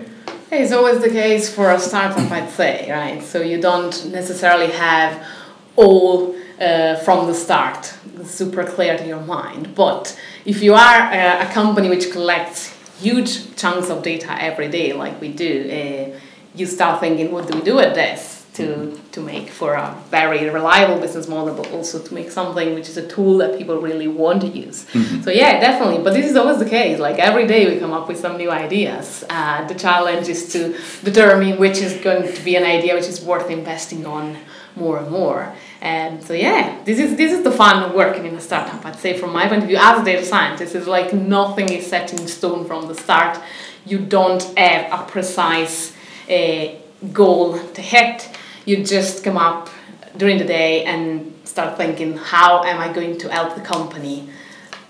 It's 0.50 0.72
always 0.72 1.00
the 1.00 1.10
case 1.10 1.52
for 1.52 1.70
a 1.70 1.78
startup, 1.78 2.30
I'd 2.30 2.50
say, 2.50 2.90
right? 2.90 3.22
So 3.22 3.40
you 3.42 3.60
don't 3.60 4.06
necessarily 4.12 4.70
have 4.72 5.26
all 5.74 6.36
uh, 6.60 6.96
from 6.96 7.26
the 7.26 7.34
start 7.34 7.92
super 8.24 8.64
clear 8.64 8.96
to 8.96 9.06
your 9.06 9.20
mind. 9.20 9.74
But 9.74 10.18
if 10.44 10.62
you 10.62 10.74
are 10.74 11.12
a, 11.12 11.46
a, 11.46 11.52
company 11.52 11.88
which 11.88 12.10
collects 12.12 12.74
huge 12.98 13.56
chunks 13.56 13.90
of 13.90 14.02
data 14.02 14.40
every 14.42 14.68
day, 14.68 14.92
like 14.92 15.20
we 15.20 15.32
do, 15.32 16.14
uh, 16.14 16.18
you 16.54 16.66
start 16.66 17.00
thinking, 17.00 17.30
what 17.32 17.50
do 17.50 17.58
we 17.58 17.64
do 17.64 17.76
with 17.76 17.94
this? 17.94 18.35
To 18.56 18.98
to 19.12 19.20
make 19.20 19.50
for 19.50 19.74
a 19.74 19.94
very 20.10 20.48
reliable 20.48 20.98
business 21.00 21.28
model, 21.28 21.54
but 21.54 21.70
also 21.72 22.02
to 22.02 22.14
make 22.14 22.30
something 22.30 22.74
which 22.74 22.88
is 22.88 22.96
a 22.96 23.06
tool 23.06 23.38
that 23.38 23.58
people 23.58 23.76
really 23.80 24.08
want 24.08 24.40
to 24.42 24.48
use. 24.48 24.86
Mm-hmm. 24.86 25.22
So 25.22 25.30
yeah, 25.30 25.60
definitely. 25.60 26.02
But 26.02 26.14
this 26.14 26.26
is 26.30 26.36
always 26.36 26.58
the 26.58 26.68
case. 26.68 26.98
Like 26.98 27.18
every 27.18 27.46
day 27.46 27.62
we 27.70 27.78
come 27.78 27.92
up 27.92 28.08
with 28.08 28.18
some 28.18 28.36
new 28.36 28.50
ideas. 28.50 29.24
Uh, 29.28 29.66
the 29.66 29.74
challenge 29.74 30.28
is 30.28 30.52
to 30.54 30.76
determine 31.04 31.58
which 31.58 31.78
is 31.78 31.92
going 32.08 32.32
to 32.34 32.42
be 32.42 32.56
an 32.56 32.64
idea 32.64 32.94
which 32.94 33.10
is 33.14 33.20
worth 33.22 33.50
investing 33.50 34.06
on 34.06 34.36
more 34.74 34.98
and 34.98 35.10
more. 35.10 35.54
And 35.80 36.22
so 36.22 36.32
yeah, 36.32 36.82
this 36.84 36.98
is 36.98 37.16
this 37.16 37.32
is 37.32 37.42
the 37.44 37.52
fun 37.52 37.82
of 37.82 37.94
working 37.94 38.24
in 38.24 38.34
a 38.34 38.40
startup. 38.40 38.84
I'd 38.86 38.96
say 38.96 39.18
from 39.18 39.32
my 39.32 39.46
point 39.48 39.62
of 39.64 39.68
view 39.68 39.80
as 39.90 40.00
a 40.00 40.04
data 40.04 40.24
scientist, 40.24 40.74
it's 40.74 40.86
like 40.86 41.12
nothing 41.12 41.68
is 41.68 41.86
set 41.86 42.12
in 42.14 42.26
stone 42.26 42.64
from 42.66 42.88
the 42.88 42.94
start. 42.94 43.38
You 43.84 43.98
don't 43.98 44.42
have 44.56 44.82
a 44.98 45.04
precise 45.14 45.94
uh, 46.30 46.68
goal 47.12 47.58
to 47.76 47.82
hit 47.82 48.28
you 48.66 48.84
just 48.84 49.24
come 49.24 49.38
up 49.38 49.70
during 50.16 50.38
the 50.38 50.44
day 50.44 50.84
and 50.84 51.32
start 51.44 51.76
thinking 51.78 52.16
how 52.16 52.64
am 52.64 52.78
i 52.80 52.92
going 52.92 53.16
to 53.16 53.28
help 53.30 53.54
the 53.54 53.60
company 53.60 54.28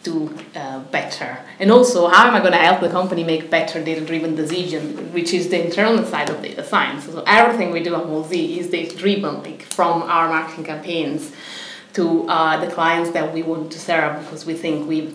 do 0.02 0.32
uh, 0.54 0.78
better? 0.98 1.36
And 1.58 1.72
also 1.72 2.06
how 2.08 2.28
am 2.28 2.34
i 2.34 2.40
going 2.40 2.52
to 2.52 2.58
help 2.58 2.80
the 2.80 2.88
company 2.88 3.22
make 3.24 3.50
better 3.50 3.82
data 3.82 4.04
driven 4.04 4.34
decisions 4.34 5.12
which 5.12 5.32
is 5.34 5.48
the 5.48 5.64
internal 5.64 6.04
side 6.04 6.30
of 6.30 6.40
data 6.42 6.64
science. 6.64 7.04
So 7.04 7.22
everything 7.26 7.70
we 7.72 7.82
do 7.82 7.94
at 7.94 8.04
Mallzee 8.04 8.56
is 8.58 8.70
data 8.70 8.96
driven 8.96 9.42
like 9.42 9.62
from 9.62 10.02
our 10.02 10.28
marketing 10.28 10.64
campaigns 10.64 11.32
to 11.94 12.28
uh, 12.28 12.64
the 12.64 12.70
clients 12.72 13.10
that 13.10 13.32
we 13.34 13.42
want 13.42 13.72
to 13.72 13.80
serve 13.80 14.22
because 14.22 14.46
we 14.46 14.54
think 14.54 14.88
we 14.88 15.14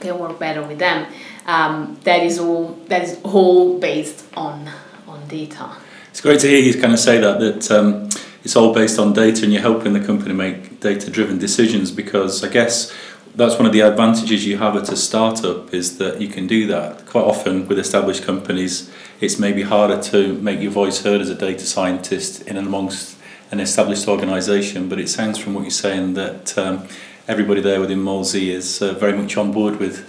can 0.00 0.18
work 0.18 0.38
better 0.38 0.62
with 0.62 0.78
them. 0.78 1.12
Um, 1.46 1.98
that 2.04 2.22
is 2.22 2.38
all 2.38 2.78
that 2.88 3.02
is 3.02 3.18
all 3.24 3.78
based 3.78 4.24
on 4.36 4.70
on 5.08 5.26
data 5.26 5.70
it's 6.18 6.24
great 6.24 6.40
to 6.40 6.48
hear 6.48 6.58
you 6.58 6.74
kind 6.80 6.92
of 6.92 6.98
say 6.98 7.18
that 7.18 7.38
that 7.38 7.70
um, 7.70 8.08
it's 8.42 8.56
all 8.56 8.74
based 8.74 8.98
on 8.98 9.12
data 9.12 9.44
and 9.44 9.52
you're 9.52 9.62
helping 9.62 9.92
the 9.92 10.04
company 10.04 10.34
make 10.34 10.80
data 10.80 11.12
driven 11.12 11.38
decisions 11.38 11.92
because 11.92 12.42
I 12.42 12.48
guess 12.48 12.92
that's 13.36 13.54
one 13.54 13.66
of 13.66 13.72
the 13.72 13.82
advantages 13.82 14.44
you 14.44 14.58
have 14.58 14.74
at 14.74 14.88
a 14.88 14.96
startup 14.96 15.72
is 15.72 15.98
that 15.98 16.20
you 16.20 16.26
can 16.26 16.48
do 16.48 16.66
that. 16.66 17.06
Quite 17.06 17.22
often 17.22 17.68
with 17.68 17.78
established 17.78 18.24
companies, 18.24 18.92
it's 19.20 19.38
maybe 19.38 19.62
harder 19.62 20.02
to 20.10 20.34
make 20.40 20.60
your 20.60 20.72
voice 20.72 21.04
heard 21.04 21.20
as 21.20 21.30
a 21.30 21.36
data 21.36 21.64
scientist 21.64 22.42
in 22.48 22.56
and 22.56 22.66
amongst 22.66 23.16
an 23.52 23.60
established 23.60 24.08
organisation. 24.08 24.88
But 24.88 24.98
it 24.98 25.08
sounds 25.08 25.38
from 25.38 25.54
what 25.54 25.60
you're 25.60 25.70
saying 25.70 26.14
that 26.14 26.58
um, 26.58 26.88
everybody 27.28 27.60
there 27.60 27.80
within 27.80 28.00
Mallzee 28.00 28.48
is 28.48 28.82
uh, 28.82 28.94
very 28.94 29.16
much 29.16 29.36
on 29.36 29.52
board 29.52 29.78
with 29.78 30.04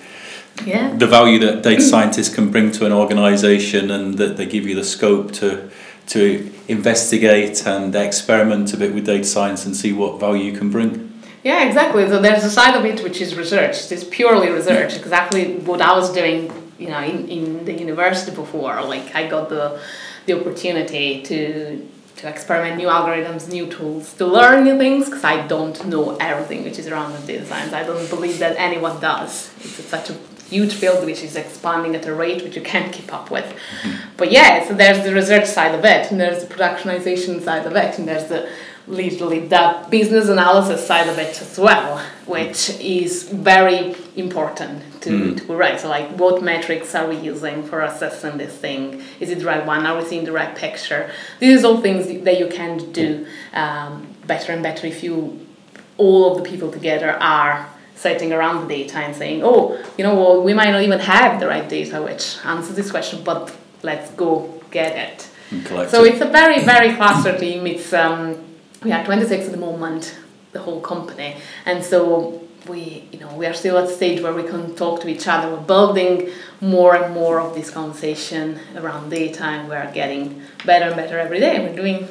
yeah. 0.65 0.91
the 0.95 1.05
value 1.05 1.37
that 1.41 1.61
data 1.61 1.83
scientists 1.83 2.33
can 2.33 2.49
bring 2.49 2.71
to 2.71 2.87
an 2.87 2.91
organisation 2.91 3.91
and 3.91 4.15
that 4.15 4.37
they 4.37 4.47
give 4.47 4.67
you 4.67 4.73
the 4.73 4.83
scope 4.83 5.31
to 5.33 5.69
to 6.09 6.51
investigate 6.67 7.65
and 7.65 7.95
experiment 7.95 8.73
a 8.73 8.77
bit 8.77 8.93
with 8.93 9.05
data 9.05 9.23
science 9.23 9.65
and 9.65 9.75
see 9.75 9.93
what 9.93 10.19
value 10.19 10.43
you 10.43 10.57
can 10.57 10.69
bring. 10.69 11.05
Yeah, 11.43 11.65
exactly. 11.65 12.07
So 12.07 12.19
there's 12.19 12.43
a 12.43 12.49
side 12.49 12.75
of 12.75 12.83
it 12.83 13.01
which 13.03 13.21
is 13.21 13.35
research. 13.35 13.91
It's 13.91 14.03
purely 14.03 14.49
research. 14.49 14.97
Exactly 14.97 15.55
what 15.59 15.81
I 15.81 15.93
was 15.93 16.11
doing, 16.11 16.51
you 16.77 16.89
know, 16.89 17.01
in, 17.01 17.29
in 17.29 17.65
the 17.65 17.73
university 17.73 18.35
before. 18.35 18.81
Like 18.81 19.15
I 19.15 19.27
got 19.27 19.49
the 19.49 19.79
the 20.25 20.39
opportunity 20.39 21.21
to 21.23 21.87
to 22.17 22.27
experiment 22.27 22.75
new 22.75 22.87
algorithms, 22.87 23.49
new 23.49 23.67
tools, 23.67 24.13
to 24.15 24.25
learn 24.25 24.65
new 24.65 24.77
things 24.77 25.05
because 25.05 25.23
I 25.23 25.47
don't 25.47 25.85
know 25.85 26.17
everything 26.17 26.65
which 26.65 26.77
is 26.77 26.87
around 26.87 27.13
with 27.13 27.25
data 27.25 27.45
science. 27.45 27.71
I 27.71 27.83
don't 27.83 28.09
believe 28.09 28.39
that 28.39 28.57
anyone 28.57 28.99
does. 28.99 29.53
It's 29.61 29.85
such 29.85 30.09
a 30.09 30.17
huge 30.49 30.73
field 30.73 31.05
which 31.05 31.23
is 31.23 31.35
expanding 31.35 31.95
at 31.95 32.05
a 32.05 32.13
rate 32.13 32.43
which 32.43 32.55
you 32.55 32.61
can't 32.61 32.91
keep 32.91 33.13
up 33.13 33.31
with. 33.31 33.45
Mm-hmm. 33.45 34.09
But 34.17 34.31
yeah, 34.31 34.67
so 34.67 34.73
there's 34.73 35.03
the 35.03 35.13
research 35.13 35.45
side 35.45 35.75
of 35.75 35.85
it, 35.85 36.11
and 36.11 36.19
there's 36.19 36.43
the 36.43 36.53
productionization 36.53 37.41
side 37.41 37.65
of 37.65 37.75
it, 37.75 37.99
and 37.99 38.07
there's 38.07 38.27
the 38.27 38.49
literally 38.87 39.47
the 39.47 39.85
business 39.91 40.29
analysis 40.29 40.85
side 40.85 41.07
of 41.07 41.17
it 41.19 41.39
as 41.41 41.59
well, 41.59 41.99
which 42.25 42.71
is 42.79 43.29
very 43.29 43.95
important 44.15 45.01
to, 45.01 45.09
mm. 45.09 45.47
to 45.47 45.55
write. 45.55 45.79
So 45.79 45.89
like 45.89 46.09
what 46.17 46.41
metrics 46.41 46.95
are 46.95 47.07
we 47.07 47.17
using 47.17 47.63
for 47.63 47.81
assessing 47.81 48.37
this 48.37 48.55
thing? 48.55 49.03
Is 49.19 49.29
it 49.29 49.39
the 49.39 49.45
right 49.45 49.65
one? 49.65 49.85
Are 49.85 49.97
we 49.97 50.05
seeing 50.05 50.25
the 50.25 50.31
right 50.31 50.55
picture? 50.55 51.11
These 51.39 51.63
are 51.63 51.67
all 51.67 51.81
things 51.81 52.07
that 52.23 52.39
you 52.39 52.47
can 52.47 52.91
do 52.91 53.27
um, 53.53 54.07
better 54.25 54.51
and 54.51 54.63
better 54.63 54.87
if 54.87 55.03
you 55.03 55.45
all 55.97 56.31
of 56.31 56.43
the 56.43 56.49
people 56.49 56.71
together 56.71 57.11
are 57.11 57.69
sitting 57.99 58.31
around 58.31 58.61
the 58.61 58.67
data 58.77 58.97
and 58.97 59.13
saying, 59.15 59.41
oh, 59.43 59.77
you 59.97 60.03
know, 60.05 60.15
well, 60.15 60.41
we 60.41 60.53
might 60.53 60.71
not 60.71 60.81
even 60.81 60.99
have 60.99 61.39
the 61.41 61.47
right 61.47 61.67
data 61.67 62.01
which 62.01 62.37
answers 62.45 62.75
this 62.75 62.89
question, 62.91 63.21
but 63.23 63.53
let's 63.83 64.09
go 64.11 64.61
get 64.71 64.95
it. 64.95 65.27
So 65.89 66.03
it's 66.05 66.21
a 66.21 66.29
very, 66.29 66.63
very 66.63 66.95
cluster 66.95 67.37
team. 67.37 67.67
It's 67.67 67.91
um, 67.91 68.37
we 68.83 68.91
are 68.93 69.03
26 69.03 69.45
at 69.47 69.51
the 69.51 69.57
moment, 69.57 70.15
the 70.53 70.59
whole 70.59 70.79
company, 70.79 71.35
and 71.65 71.83
so 71.83 72.41
we, 72.69 73.07
you 73.11 73.19
know, 73.19 73.33
we 73.35 73.45
are 73.47 73.53
still 73.53 73.77
at 73.77 73.87
the 73.87 73.93
stage 73.93 74.21
where 74.21 74.33
we 74.33 74.43
can 74.43 74.75
talk 74.75 75.01
to 75.01 75.07
each 75.09 75.27
other. 75.27 75.49
We're 75.53 75.61
building 75.63 76.29
more 76.61 76.95
and 76.95 77.13
more 77.13 77.39
of 77.41 77.55
this 77.55 77.69
conversation 77.71 78.59
around 78.77 79.09
data, 79.09 79.43
and 79.43 79.67
we're 79.67 79.91
getting 79.91 80.41
better 80.65 80.85
and 80.85 80.95
better 80.95 81.17
every 81.19 81.39
day. 81.39 81.59
We're 81.59 81.75
doing 81.75 82.07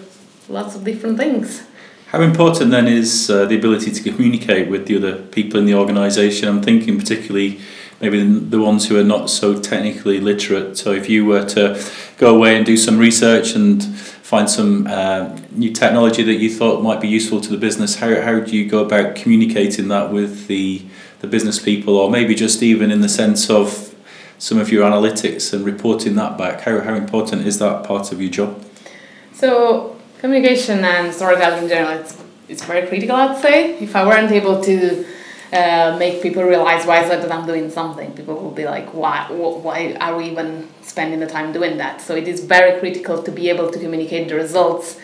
lots 0.48 0.74
of 0.74 0.84
different 0.84 1.16
things. 1.16 1.62
How 2.08 2.22
important 2.22 2.70
then 2.70 2.88
is 2.88 3.28
uh, 3.28 3.44
the 3.44 3.58
ability 3.58 3.90
to 3.90 4.10
communicate 4.10 4.70
with 4.70 4.86
the 4.86 4.96
other 4.96 5.16
people 5.16 5.60
in 5.60 5.66
the 5.66 5.74
organisation? 5.74 6.48
I'm 6.48 6.62
thinking 6.62 6.98
particularly 6.98 7.60
maybe 8.00 8.22
the 8.22 8.58
ones 8.58 8.88
who 8.88 8.98
are 8.98 9.04
not 9.04 9.28
so 9.28 9.60
technically 9.60 10.18
literate. 10.18 10.78
So 10.78 10.92
if 10.92 11.10
you 11.10 11.26
were 11.26 11.44
to 11.50 11.78
go 12.16 12.34
away 12.34 12.56
and 12.56 12.64
do 12.64 12.78
some 12.78 12.96
research 12.96 13.54
and 13.54 13.84
find 13.84 14.48
some 14.48 14.86
uh, 14.86 15.36
new 15.50 15.70
technology 15.70 16.22
that 16.22 16.36
you 16.36 16.48
thought 16.48 16.82
might 16.82 17.02
be 17.02 17.08
useful 17.08 17.42
to 17.42 17.50
the 17.50 17.58
business, 17.58 17.96
how, 17.96 18.22
how 18.22 18.40
do 18.40 18.56
you 18.56 18.66
go 18.66 18.82
about 18.82 19.14
communicating 19.14 19.88
that 19.88 20.10
with 20.10 20.46
the, 20.46 20.86
the 21.20 21.26
business 21.26 21.58
people, 21.58 21.94
or 21.94 22.10
maybe 22.10 22.34
just 22.34 22.62
even 22.62 22.90
in 22.90 23.02
the 23.02 23.08
sense 23.10 23.50
of 23.50 23.94
some 24.38 24.56
of 24.56 24.72
your 24.72 24.90
analytics 24.90 25.52
and 25.52 25.62
reporting 25.62 26.14
that 26.14 26.38
back? 26.38 26.62
How, 26.62 26.80
how 26.80 26.94
important 26.94 27.46
is 27.46 27.58
that 27.58 27.84
part 27.84 28.12
of 28.12 28.22
your 28.22 28.30
job? 28.30 28.64
So 29.34 29.97
communication 30.18 30.84
and 30.84 31.14
storytelling 31.14 31.64
in 31.64 31.68
general, 31.68 31.98
it's, 31.98 32.22
it's 32.48 32.64
very 32.64 32.86
critical, 32.86 33.16
I'd 33.16 33.40
say. 33.40 33.78
If 33.78 33.94
I 33.94 34.04
weren't 34.06 34.32
able 34.32 34.62
to 34.62 35.06
uh, 35.52 35.96
make 35.98 36.22
people 36.22 36.42
realize 36.42 36.86
why 36.86 37.04
is 37.04 37.10
it 37.10 37.22
that 37.22 37.32
I'm 37.32 37.46
doing 37.46 37.70
something, 37.70 38.12
people 38.12 38.34
will 38.34 38.50
be 38.50 38.64
like, 38.64 38.92
why, 38.92 39.26
why 39.30 39.96
are 40.00 40.16
we 40.16 40.24
even 40.30 40.68
spending 40.82 41.20
the 41.20 41.26
time 41.26 41.52
doing 41.52 41.78
that? 41.78 42.00
So 42.00 42.14
it 42.14 42.28
is 42.28 42.40
very 42.44 42.78
critical 42.80 43.22
to 43.22 43.30
be 43.30 43.48
able 43.48 43.70
to 43.70 43.78
communicate 43.78 44.28
the 44.28 44.34
results 44.34 44.98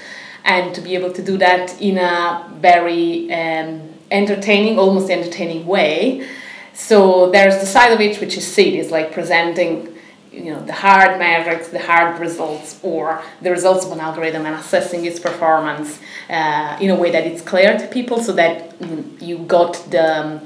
and 0.45 0.75
to 0.75 0.81
be 0.81 0.95
able 0.95 1.13
to 1.13 1.23
do 1.23 1.39
that 1.39 1.81
in 1.81 1.97
a 1.97 2.53
very 2.61 3.33
um, 3.33 3.89
entertaining, 4.11 4.79
almost 4.79 5.11
entertaining 5.11 5.67
way. 5.67 6.29
So 6.75 7.31
there's 7.31 7.61
the 7.61 7.67
side 7.67 7.93
of 7.93 8.01
it 8.01 8.21
which 8.21 8.37
is 8.37 8.47
SEED, 8.47 8.75
is 8.75 8.91
like 8.91 9.13
presenting 9.13 9.94
you 10.35 10.53
know 10.53 10.63
the 10.65 10.73
hard 10.73 11.19
metrics, 11.19 11.69
the 11.69 11.79
hard 11.79 12.21
results, 12.21 12.81
or 12.83 13.23
the 13.41 13.51
results 13.51 13.87
of 13.87 13.93
an 13.93 14.01
algorithm 14.01 14.47
and 14.47 14.55
assessing 14.57 15.05
its 15.05 15.21
performance 15.21 16.01
uh, 16.29 16.77
in 16.81 16.91
a 16.91 16.97
way 16.97 17.11
that 17.11 17.25
it's 17.27 17.43
clear 17.43 17.79
to 17.79 17.87
people, 17.89 18.23
so 18.23 18.33
that 18.33 18.75
you 19.21 19.39
got 19.39 19.75
the 19.91 20.21
um, 20.21 20.41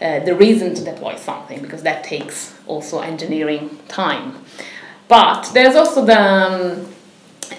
uh, 0.00 0.20
the 0.20 0.34
reason 0.34 0.74
to 0.74 0.84
deploy 0.84 1.16
something 1.16 1.60
because 1.62 1.82
that 1.82 2.04
takes 2.04 2.54
also 2.66 3.00
engineering 3.00 3.78
time. 3.88 4.34
But 5.08 5.50
there's 5.54 5.76
also 5.76 6.04
the 6.04 6.20
um, 6.20 6.86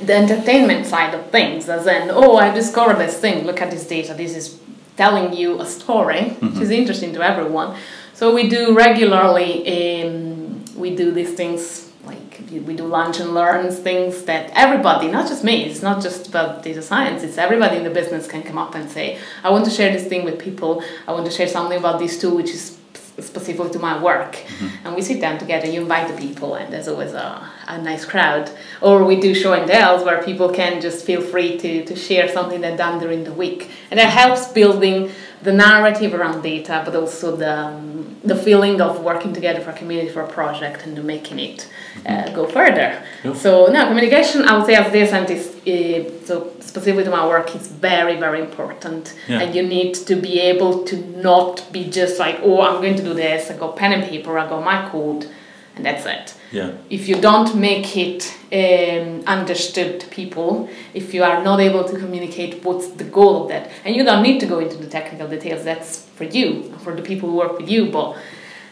the 0.01 0.15
entertainment 0.15 0.85
side 0.85 1.13
of 1.13 1.29
things, 1.31 1.69
as 1.69 1.87
in, 1.87 2.09
oh, 2.11 2.37
I 2.37 2.53
discovered 2.53 2.97
this 2.97 3.19
thing. 3.19 3.45
Look 3.45 3.61
at 3.61 3.71
this 3.71 3.87
data. 3.87 4.13
This 4.13 4.35
is 4.35 4.59
telling 4.97 5.33
you 5.33 5.61
a 5.61 5.65
story, 5.65 6.21
mm-hmm. 6.21 6.47
which 6.47 6.61
is 6.63 6.71
interesting 6.71 7.13
to 7.13 7.21
everyone. 7.21 7.77
So 8.13 8.33
we 8.33 8.49
do 8.49 8.75
regularly. 8.75 10.03
Um, 10.03 10.46
we 10.77 10.95
do 10.95 11.11
these 11.11 11.33
things 11.33 11.91
like 12.05 12.39
we 12.51 12.75
do 12.75 12.85
lunch 12.85 13.19
and 13.19 13.33
learns 13.33 13.77
things 13.79 14.23
that 14.23 14.49
everybody 14.53 15.07
not 15.09 15.27
just 15.27 15.43
me 15.43 15.65
it's 15.65 15.81
not 15.81 16.01
just 16.01 16.27
about 16.27 16.63
data 16.63 16.81
science 16.81 17.23
it's 17.23 17.37
everybody 17.37 17.75
in 17.77 17.83
the 17.83 17.89
business 17.89 18.27
can 18.27 18.43
come 18.43 18.57
up 18.57 18.75
and 18.75 18.89
say 18.89 19.19
i 19.43 19.49
want 19.49 19.65
to 19.65 19.71
share 19.71 19.91
this 19.91 20.07
thing 20.07 20.23
with 20.23 20.37
people. 20.39 20.83
I 21.07 21.11
want 21.11 21.25
to 21.25 21.31
share 21.31 21.47
something 21.47 21.77
about 21.77 21.99
this 21.99 22.19
tool 22.19 22.35
which 22.35 22.51
is 22.51 22.77
specific 23.19 23.71
to 23.71 23.79
my 23.79 24.01
work. 24.01 24.35
Mm-hmm. 24.35 24.87
and 24.87 24.95
we 24.95 25.01
sit 25.01 25.19
down 25.19 25.39
together 25.39 25.67
you 25.67 25.81
invite 25.81 26.07
the 26.13 26.17
people 26.27 26.55
and 26.55 26.71
there's 26.71 26.87
always 26.87 27.13
a, 27.13 27.49
a 27.67 27.81
nice 27.81 28.05
crowd. 28.05 28.51
Or 28.81 29.03
we 29.03 29.19
do 29.19 29.33
show 29.33 29.53
and 29.53 29.69
tells 29.69 30.03
where 30.03 30.23
people 30.23 30.49
can 30.49 30.81
just 30.81 31.05
feel 31.05 31.21
free 31.21 31.57
to, 31.57 31.85
to 31.85 31.95
share 31.95 32.27
something 32.31 32.61
they've 32.61 32.77
done 32.77 32.99
during 32.99 33.23
the 33.23 33.33
week. 33.33 33.71
And 33.89 33.99
that 33.99 34.11
helps 34.11 34.47
building 34.47 35.11
the 35.41 35.53
narrative 35.53 36.13
around 36.13 36.41
data 36.41 36.81
but 36.85 36.95
also 36.95 37.35
the 37.35 37.57
um, 37.57 38.15
the 38.23 38.35
feeling 38.35 38.81
of 38.81 39.03
working 39.03 39.33
together 39.33 39.61
for 39.61 39.69
a 39.71 39.73
community 39.73 40.09
for 40.09 40.21
a 40.21 40.27
project 40.27 40.85
and 40.85 41.01
making 41.03 41.39
it 41.39 41.69
uh, 42.05 42.29
go 42.31 42.47
further. 42.47 43.03
Yep. 43.23 43.35
So 43.35 43.67
now 43.67 43.87
communication, 43.87 44.43
I 44.43 44.57
would 44.57 44.65
say 44.65 44.75
as 44.75 44.91
data 44.91 45.07
scientist, 45.07 45.67
uh, 45.67 46.25
so 46.25 46.53
specifically 46.59 47.03
to 47.03 47.11
my 47.11 47.25
work, 47.27 47.55
is 47.55 47.67
very 47.67 48.17
very 48.17 48.41
important, 48.41 49.15
yeah. 49.27 49.41
and 49.41 49.55
you 49.55 49.63
need 49.63 49.93
to 49.95 50.15
be 50.15 50.39
able 50.39 50.83
to 50.85 50.97
not 51.21 51.71
be 51.71 51.89
just 51.89 52.19
like, 52.19 52.39
oh, 52.41 52.61
I'm 52.61 52.81
going 52.81 52.95
to 52.95 53.03
do 53.03 53.13
this. 53.13 53.49
I 53.51 53.57
got 53.57 53.75
pen 53.75 53.93
and 53.93 54.03
paper, 54.03 54.37
I 54.37 54.47
got 54.49 54.63
my 54.63 54.89
code, 54.89 55.29
and 55.77 55.85
that's 55.85 56.05
it. 56.05 56.35
Yeah. 56.51 56.71
If 56.89 57.07
you 57.07 57.15
don't 57.21 57.55
make 57.55 57.95
it 57.95 58.35
um, 58.51 59.23
understood 59.25 60.01
to 60.01 60.07
people, 60.07 60.69
if 60.93 61.13
you 61.13 61.23
are 61.23 61.43
not 61.43 61.59
able 61.59 61.83
to 61.85 61.97
communicate 61.97 62.63
what's 62.65 62.87
the 62.89 63.03
goal 63.03 63.43
of 63.43 63.49
that, 63.49 63.69
and 63.85 63.95
you 63.95 64.03
don't 64.03 64.23
need 64.23 64.39
to 64.39 64.45
go 64.45 64.59
into 64.59 64.77
the 64.77 64.87
technical 64.87 65.27
details, 65.27 65.63
that's 65.63 66.03
for 66.09 66.25
you, 66.25 66.73
for 66.79 66.95
the 66.95 67.01
people 67.01 67.29
who 67.29 67.35
work 67.35 67.57
with 67.57 67.69
you, 67.69 67.91
but 67.91 68.17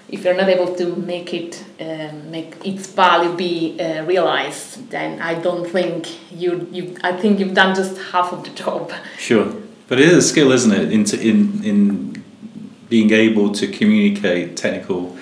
if 0.10 0.24
you're 0.24 0.36
not 0.36 0.50
able 0.50 0.76
to 0.76 0.96
make 0.96 1.34
it 1.34 1.64
um, 1.80 2.32
make 2.32 2.66
its 2.66 2.88
value 2.88 3.36
be 3.36 3.80
uh, 3.80 4.04
realized, 4.06 4.90
then 4.90 5.22
I 5.22 5.36
don't 5.36 5.68
think 5.68 6.08
you 6.32 6.68
you 6.72 6.96
I 7.04 7.14
think 7.14 7.40
you've 7.40 7.56
done 7.56 7.76
just 7.76 7.98
half 8.12 8.32
of 8.32 8.44
the 8.44 8.52
job. 8.52 8.92
Sure, 9.18 9.52
but 9.88 10.00
it 10.00 10.08
is 10.08 10.18
a 10.18 10.22
skill, 10.22 10.52
isn't 10.52 10.72
it? 10.72 10.92
In 10.92 11.06
in 11.20 11.64
in 11.64 12.24
being 12.88 13.12
able 13.12 13.52
to 13.52 13.68
communicate 13.68 14.56
technical 14.56 15.15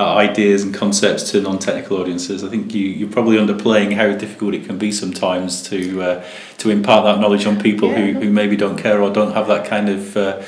uh, 0.00 0.14
ideas 0.14 0.62
and 0.62 0.74
concepts 0.74 1.30
to 1.30 1.42
non-technical 1.42 1.98
audiences. 1.98 2.42
I 2.42 2.48
think 2.48 2.74
you, 2.74 2.86
you're 2.86 3.10
probably 3.10 3.36
underplaying 3.36 3.92
how 3.92 4.16
difficult 4.16 4.54
it 4.54 4.64
can 4.64 4.78
be 4.78 4.90
sometimes 4.92 5.62
to 5.64 6.02
uh, 6.02 6.24
to 6.58 6.70
impart 6.70 7.04
that 7.04 7.20
knowledge 7.20 7.44
on 7.44 7.60
people 7.60 7.90
yeah. 7.90 7.98
who, 7.98 8.20
who 8.20 8.30
maybe 8.30 8.56
don't 8.56 8.78
care 8.78 9.02
or 9.02 9.12
don't 9.12 9.32
have 9.32 9.46
that 9.48 9.66
kind 9.66 9.90
of 9.90 10.16
uh, 10.16 10.40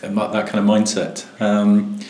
that 0.00 0.46
kind 0.48 0.58
of 0.58 0.64
mindset. 0.64 1.24
Um, 1.40 2.00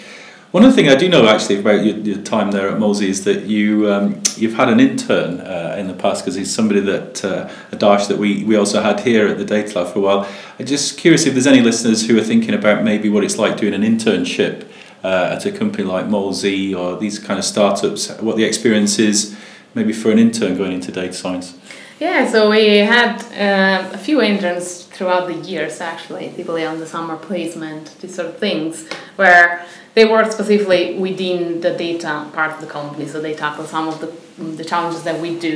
one 0.50 0.64
other 0.64 0.74
thing 0.74 0.88
I 0.88 0.94
do 0.94 1.10
know 1.10 1.28
actually 1.28 1.58
about 1.60 1.84
your, 1.84 1.96
your 1.98 2.22
time 2.22 2.52
there 2.52 2.70
at 2.70 2.78
Mallzee 2.78 3.08
is 3.08 3.24
that 3.24 3.42
you 3.42 3.92
um, 3.92 4.22
you've 4.36 4.54
had 4.54 4.70
an 4.70 4.80
intern 4.80 5.40
uh, 5.40 5.76
in 5.78 5.88
the 5.88 5.94
past 5.94 6.24
because 6.24 6.36
he's 6.36 6.54
somebody 6.54 6.80
that 6.80 7.22
uh, 7.22 7.50
a 7.70 7.76
Dash 7.76 8.06
that 8.06 8.16
we, 8.16 8.44
we 8.44 8.56
also 8.56 8.80
had 8.80 9.00
here 9.00 9.28
at 9.28 9.36
the 9.36 9.44
Data 9.44 9.78
Lab 9.78 9.92
for 9.92 9.98
a 9.98 10.02
while. 10.02 10.28
I'm 10.58 10.64
just 10.64 10.96
curious 10.96 11.26
if 11.26 11.34
there's 11.34 11.46
any 11.46 11.60
listeners 11.60 12.06
who 12.06 12.16
are 12.18 12.24
thinking 12.24 12.54
about 12.54 12.82
maybe 12.82 13.10
what 13.10 13.24
it's 13.24 13.36
like 13.36 13.58
doing 13.58 13.74
an 13.74 13.82
internship 13.82 14.66
uh, 15.08 15.34
at 15.34 15.46
a 15.46 15.52
company 15.52 15.84
like 15.94 16.06
Mallzee 16.14 16.76
or 16.78 16.98
these 17.04 17.18
kind 17.18 17.38
of 17.38 17.44
startups, 17.44 18.02
what 18.20 18.36
the 18.36 18.44
experience 18.44 18.98
is 19.10 19.18
maybe 19.74 19.92
for 19.92 20.10
an 20.10 20.18
intern 20.18 20.56
going 20.56 20.72
into 20.72 20.90
data 20.92 21.12
science? 21.12 21.46
Yeah, 21.98 22.30
so 22.32 22.50
we 22.50 22.64
had 22.96 23.14
uh, 23.46 23.96
a 23.98 23.98
few 23.98 24.18
interns 24.22 24.84
throughout 24.94 25.26
the 25.32 25.38
years 25.52 25.80
actually, 25.80 26.26
typically 26.36 26.64
on 26.64 26.78
the 26.78 26.86
summer 26.86 27.16
placement, 27.16 27.84
these 28.00 28.14
sort 28.14 28.28
of 28.28 28.36
things, 28.38 28.72
where 29.16 29.66
they 29.94 30.04
work 30.04 30.30
specifically 30.30 30.82
within 31.06 31.60
the 31.60 31.72
data 31.86 32.12
part 32.32 32.50
of 32.54 32.60
the 32.60 32.70
company, 32.78 33.06
so 33.12 33.20
they 33.20 33.34
tackle 33.34 33.64
some 33.64 33.88
of 33.88 33.96
the, 34.02 34.08
the 34.60 34.64
challenges 34.64 35.02
that 35.08 35.18
we 35.20 35.30
do, 35.38 35.54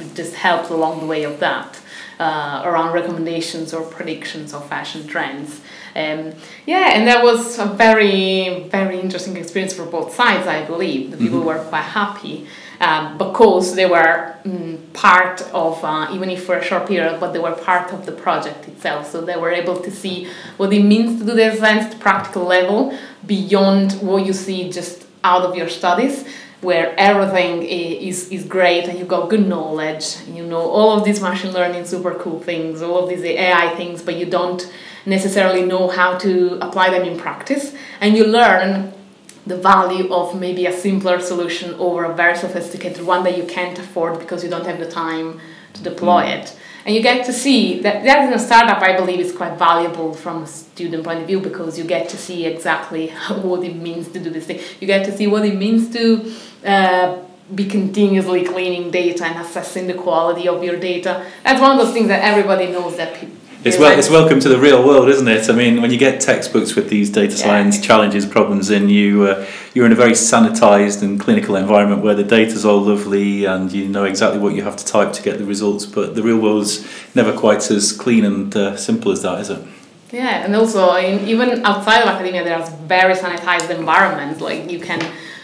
it 0.00 0.14
just 0.14 0.34
helps 0.34 0.68
along 0.70 1.00
the 1.00 1.06
way 1.06 1.24
of 1.24 1.40
that. 1.40 1.80
Uh, 2.20 2.60
around 2.66 2.92
recommendations 2.92 3.72
or 3.72 3.82
predictions 3.96 4.52
of 4.52 4.68
fashion 4.68 5.06
trends. 5.06 5.62
Um, 5.94 6.32
yeah, 6.66 6.92
and 6.94 7.06
that 7.08 7.22
was 7.22 7.58
a 7.58 7.66
very, 7.66 8.64
very 8.68 9.00
interesting 9.00 9.36
experience 9.36 9.74
for 9.74 9.84
both 9.86 10.14
sides, 10.14 10.46
I 10.46 10.64
believe. 10.64 11.10
The 11.10 11.16
people 11.16 11.38
mm-hmm. 11.38 11.48
were 11.48 11.64
quite 11.64 11.82
happy 11.82 12.46
um, 12.80 13.18
because 13.18 13.74
they 13.74 13.86
were 13.86 14.36
um, 14.44 14.78
part 14.92 15.42
of, 15.52 15.82
uh, 15.84 16.08
even 16.12 16.30
if 16.30 16.44
for 16.44 16.56
a 16.56 16.64
short 16.64 16.86
period, 16.88 17.20
but 17.20 17.32
they 17.32 17.38
were 17.38 17.52
part 17.52 17.92
of 17.92 18.06
the 18.06 18.12
project 18.12 18.68
itself. 18.68 19.10
So 19.10 19.20
they 19.20 19.36
were 19.36 19.50
able 19.50 19.80
to 19.80 19.90
see 19.90 20.28
what 20.56 20.72
it 20.72 20.82
means 20.82 21.20
to 21.20 21.26
do 21.26 21.34
the 21.34 21.52
advanced 21.52 21.98
practical 22.00 22.44
level 22.44 22.96
beyond 23.26 23.92
what 24.00 24.24
you 24.24 24.32
see 24.32 24.70
just 24.70 25.06
out 25.22 25.42
of 25.42 25.54
your 25.54 25.68
studies 25.68 26.24
where 26.60 26.94
everything 26.98 27.62
is, 27.62 28.28
is 28.28 28.44
great 28.44 28.84
and 28.84 28.98
you've 28.98 29.08
got 29.08 29.30
good 29.30 29.46
knowledge 29.46 30.16
you 30.28 30.44
know 30.44 30.60
all 30.60 30.96
of 30.96 31.04
these 31.04 31.20
machine 31.20 31.52
learning 31.52 31.84
super 31.84 32.14
cool 32.14 32.40
things 32.40 32.82
all 32.82 33.02
of 33.02 33.08
these 33.08 33.24
ai 33.24 33.74
things 33.76 34.02
but 34.02 34.16
you 34.16 34.26
don't 34.26 34.72
necessarily 35.06 35.64
know 35.64 35.88
how 35.88 36.18
to 36.18 36.58
apply 36.60 36.90
them 36.90 37.02
in 37.02 37.18
practice 37.18 37.74
and 38.00 38.16
you 38.16 38.24
learn 38.26 38.92
the 39.46 39.56
value 39.56 40.12
of 40.12 40.38
maybe 40.38 40.66
a 40.66 40.72
simpler 40.72 41.18
solution 41.18 41.74
over 41.74 42.04
a 42.04 42.14
very 42.14 42.36
sophisticated 42.36 43.04
one 43.04 43.24
that 43.24 43.36
you 43.36 43.44
can't 43.44 43.78
afford 43.78 44.18
because 44.18 44.44
you 44.44 44.50
don't 44.50 44.66
have 44.66 44.78
the 44.78 44.90
time 44.90 45.40
to 45.72 45.82
deploy 45.82 46.22
mm. 46.22 46.38
it. 46.38 46.56
And 46.84 46.94
you 46.94 47.02
get 47.02 47.26
to 47.26 47.32
see 47.32 47.80
that 47.80 48.04
that 48.04 48.26
in 48.26 48.32
a 48.32 48.38
startup, 48.38 48.82
I 48.82 48.96
believe, 48.96 49.20
is 49.20 49.32
quite 49.32 49.58
valuable 49.58 50.14
from 50.14 50.42
a 50.42 50.46
student 50.46 51.04
point 51.04 51.20
of 51.20 51.26
view 51.26 51.40
because 51.40 51.78
you 51.78 51.84
get 51.84 52.08
to 52.10 52.16
see 52.16 52.46
exactly 52.46 53.08
what 53.42 53.64
it 53.64 53.76
means 53.76 54.08
to 54.08 54.18
do 54.18 54.30
this 54.30 54.46
thing. 54.46 54.60
You 54.80 54.86
get 54.86 55.04
to 55.06 55.16
see 55.16 55.26
what 55.26 55.44
it 55.44 55.56
means 55.56 55.92
to 55.94 56.34
uh, 56.64 57.18
be 57.54 57.66
continuously 57.66 58.44
cleaning 58.44 58.90
data 58.90 59.24
and 59.24 59.44
assessing 59.44 59.86
the 59.86 59.94
quality 59.94 60.48
of 60.48 60.62
your 60.62 60.78
data. 60.78 61.26
That's 61.44 61.60
one 61.60 61.72
of 61.72 61.78
those 61.78 61.92
things 61.92 62.08
that 62.08 62.22
everybody 62.24 62.66
knows 62.68 62.96
that 62.96 63.18
people 63.18 63.39
it's 63.62 63.78
well, 63.78 63.98
it's 63.98 64.08
welcome 64.08 64.40
to 64.40 64.48
the 64.48 64.58
real 64.58 64.82
world, 64.82 65.10
isn't 65.10 65.28
it? 65.28 65.50
I 65.50 65.52
mean, 65.52 65.82
when 65.82 65.90
you 65.90 65.98
get 65.98 66.20
textbooks 66.20 66.74
with 66.74 66.88
these 66.88 67.10
data 67.10 67.36
science 67.36 67.76
yeah. 67.76 67.82
challenges, 67.82 68.24
problems 68.24 68.70
in, 68.70 68.88
you 68.88 69.24
uh, 69.24 69.46
you're 69.74 69.84
in 69.84 69.92
a 69.92 69.96
very 69.96 70.12
sanitized 70.12 71.02
and 71.02 71.20
clinical 71.20 71.56
environment 71.56 72.02
where 72.02 72.14
the 72.14 72.24
data's 72.24 72.64
all 72.64 72.80
lovely 72.80 73.44
and 73.44 73.70
you 73.70 73.86
know 73.86 74.04
exactly 74.04 74.40
what 74.40 74.54
you 74.54 74.62
have 74.62 74.76
to 74.76 74.86
type 74.86 75.12
to 75.12 75.22
get 75.22 75.38
the 75.38 75.44
results. 75.44 75.84
But 75.84 76.14
the 76.14 76.22
real 76.22 76.38
world's 76.38 76.88
never 77.14 77.36
quite 77.36 77.70
as 77.70 77.92
clean 77.92 78.24
and 78.24 78.56
uh, 78.56 78.76
simple 78.78 79.12
as 79.12 79.22
that, 79.22 79.40
is 79.40 79.50
it? 79.50 79.66
Yeah, 80.10 80.44
and 80.44 80.56
also 80.56 80.94
in, 80.94 81.28
even 81.28 81.64
outside 81.64 82.00
of 82.00 82.08
academia, 82.08 82.42
there's 82.42 82.68
very 82.70 83.14
sanitized 83.14 83.68
environments. 83.68 84.40
Like 84.40 84.70
you 84.70 84.80
can 84.80 85.00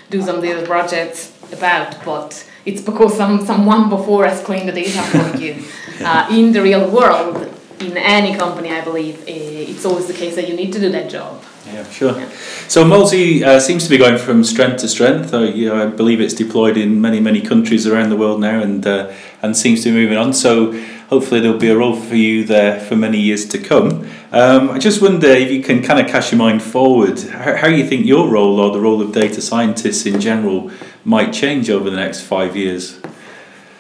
do 0.09 0.23
some 0.23 0.41
data 0.41 0.67
projects 0.67 1.37
about, 1.53 2.03
but 2.03 2.49
it's 2.65 2.81
because 2.81 3.15
some 3.15 3.45
someone 3.45 3.91
before 3.91 4.27
has 4.27 4.43
cleaned 4.43 4.71
the 4.71 4.73
data 4.73 5.03
for 5.03 5.37
you. 5.37 5.63
Uh, 5.99 6.29
in 6.31 6.53
the 6.53 6.61
real 6.61 6.91
world, 6.91 7.56
in 7.81 7.97
any 7.97 8.37
company, 8.37 8.71
I 8.71 8.83
believe, 8.83 9.23
eh, 9.29 9.71
it's 9.71 9.85
always 9.85 10.07
the 10.07 10.15
case 10.15 10.35
that 10.37 10.49
you 10.49 10.55
need 10.55 10.73
to 10.73 10.81
do 10.81 10.91
that 10.91 11.11
job. 11.11 11.43
Yeah, 11.67 11.89
sure. 11.91 12.17
Yeah. 12.17 12.31
So 12.69 12.85
Mallzee 12.85 13.43
uh, 13.43 13.59
seems 13.59 13.85
to 13.85 13.91
be 13.91 13.99
going 13.99 14.19
from 14.19 14.45
strength 14.45 14.79
to 14.79 14.89
strength. 14.89 15.35
Uh, 15.35 15.41
you 15.41 15.69
know, 15.69 15.83
I 15.83 15.87
believe 15.87 16.21
it's 16.21 16.35
deployed 16.35 16.77
in 16.77 17.01
many, 17.01 17.19
many 17.19 17.41
countries 17.41 17.87
around 17.87 18.11
the 18.11 18.17
world 18.17 18.41
now, 18.41 18.61
and 18.61 18.87
uh, 18.87 19.13
and 19.43 19.57
seems 19.57 19.83
to 19.83 19.91
be 19.91 19.97
moving 19.97 20.17
on. 20.17 20.33
So 20.33 20.73
hopefully 21.09 21.41
there'll 21.41 21.59
be 21.59 21.69
a 21.69 21.77
role 21.77 21.97
for 21.97 22.15
you 22.15 22.45
there 22.45 22.81
for 22.81 22.97
many 22.97 23.21
years 23.21 23.47
to 23.49 23.59
come. 23.59 24.09
Um, 24.33 24.71
I 24.71 24.79
just 24.79 25.03
wonder 25.03 25.29
if 25.29 25.51
you 25.51 25.63
can 25.63 25.83
kind 25.83 26.01
of 26.01 26.07
cast 26.07 26.33
your 26.33 26.39
mind 26.39 26.63
forward. 26.63 27.21
How, 27.21 27.57
how 27.57 27.69
you 27.69 27.87
think 27.87 28.07
your 28.07 28.29
role 28.29 28.61
or 28.61 28.73
the 28.73 28.81
role 28.81 29.03
of 29.03 29.13
data 29.13 29.41
scientists 29.41 30.07
in 30.07 30.21
general 30.21 30.71
might 31.05 31.33
change 31.33 31.69
over 31.71 31.91
the 31.91 31.97
next 31.97 32.21
five 32.21 32.57
years. 32.57 33.01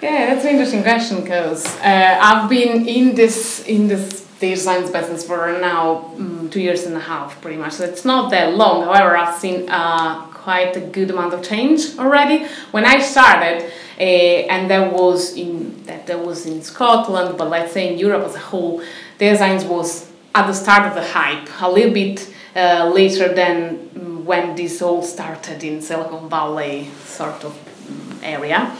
Yeah, 0.03 0.27
that's 0.27 0.45
an 0.45 0.51
interesting 0.51 0.83
question 0.83 1.23
because 1.23 1.65
uh, 1.77 2.19
I've 2.21 2.51
been 2.51 2.87
in 2.87 3.15
this 3.15 3.65
in 3.65 3.89
this 3.89 4.27
data 4.39 4.61
science 4.61 4.91
business 4.91 5.25
for 5.25 5.59
now 5.59 6.13
um, 6.19 6.51
two 6.51 6.61
years 6.61 6.85
and 6.85 6.95
a 6.95 7.01
half, 7.01 7.41
pretty 7.41 7.57
much. 7.57 7.73
So 7.73 7.85
it's 7.85 8.05
not 8.05 8.31
that 8.31 8.55
long. 8.55 8.85
However, 8.85 9.17
I've 9.17 9.39
seen 9.39 9.67
uh, 9.71 10.21
quite 10.27 10.77
a 10.77 10.81
good 10.81 11.11
amount 11.11 11.33
of 11.33 11.43
change 11.43 11.99
already. 11.99 12.47
When 12.73 12.85
I 12.85 13.01
started, 13.01 13.73
uh, 13.99 14.53
and 14.53 14.71
that 14.71 14.93
was 14.93 15.35
in 15.35 15.83
that 15.85 16.07
that 16.09 16.23
was 16.23 16.45
in 16.45 16.63
Scotland, 16.63 17.39
but 17.39 17.49
let's 17.49 17.73
say 17.73 17.91
in 17.91 17.99
Europe 17.99 18.25
as 18.25 18.35
a 18.35 18.45
whole, 18.51 18.83
data 19.17 19.39
science 19.39 19.65
was 19.65 20.11
at 20.35 20.47
the 20.47 20.53
start 20.53 20.87
of 20.89 20.95
the 20.95 21.07
hype, 21.07 21.49
a 21.63 21.71
little 21.71 21.95
bit 21.95 22.31
uh, 22.55 22.91
later 22.93 23.33
than 23.33 23.79
mm, 23.79 24.25
when 24.25 24.55
this 24.57 24.83
all 24.83 25.03
started 25.03 25.65
in 25.65 25.81
Silicon 25.81 26.29
Valley 26.29 26.91
sort 27.07 27.43
of 27.45 27.53
mm, 27.89 28.23
area. 28.23 28.77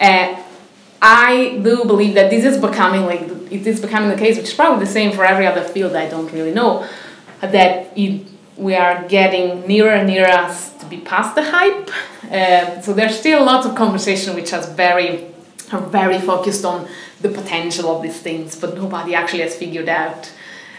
Uh, 0.00 0.42
I 1.00 1.60
do 1.62 1.84
believe 1.84 2.14
that 2.14 2.30
this 2.30 2.44
is 2.44 2.58
becoming 2.58 3.04
like 3.06 3.22
it 3.50 3.66
is 3.66 3.80
becoming 3.80 4.10
the 4.10 4.16
case, 4.16 4.36
which 4.36 4.48
is 4.48 4.54
probably 4.54 4.84
the 4.84 4.90
same 4.90 5.12
for 5.12 5.24
every 5.24 5.46
other 5.46 5.62
field. 5.62 5.94
I 5.94 6.08
don't 6.08 6.30
really 6.32 6.52
know 6.52 6.86
that 7.40 7.96
it, 7.96 8.26
we 8.56 8.74
are 8.74 9.06
getting 9.08 9.66
nearer 9.66 9.90
and 9.90 10.08
nearer 10.08 10.28
us 10.28 10.72
to 10.78 10.86
be 10.86 10.98
past 10.98 11.34
the 11.34 11.44
hype. 11.44 11.90
Uh, 12.30 12.80
so 12.80 12.92
there's 12.92 13.18
still 13.18 13.44
lots 13.44 13.66
of 13.66 13.74
conversation 13.76 14.34
which 14.34 14.50
has 14.50 14.68
very 14.70 15.26
are 15.72 15.80
very 15.80 16.18
focused 16.18 16.64
on 16.64 16.88
the 17.20 17.28
potential 17.28 17.94
of 17.94 18.02
these 18.02 18.18
things, 18.20 18.56
but 18.56 18.74
nobody 18.74 19.14
actually 19.14 19.42
has 19.42 19.54
figured 19.54 19.88
out 19.88 20.32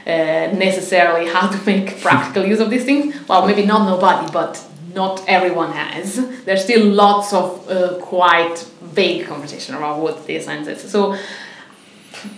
uh, 0.06 0.52
necessarily 0.54 1.28
how 1.28 1.48
to 1.48 1.64
make 1.66 2.02
practical 2.02 2.44
use 2.46 2.60
of 2.60 2.70
these 2.70 2.86
things. 2.86 3.16
Well, 3.28 3.46
maybe 3.46 3.66
not 3.66 3.86
nobody, 3.86 4.32
but 4.32 4.64
not 4.94 5.24
everyone 5.28 5.72
has. 5.72 6.16
There's 6.46 6.64
still 6.64 6.86
lots 6.86 7.34
of 7.34 7.70
uh, 7.70 7.98
quite 8.02 8.58
vague 8.82 9.28
conversation 9.28 9.76
around 9.76 10.02
what 10.02 10.26
data 10.26 10.44
science 10.44 10.68
is. 10.68 10.92
So 10.92 11.18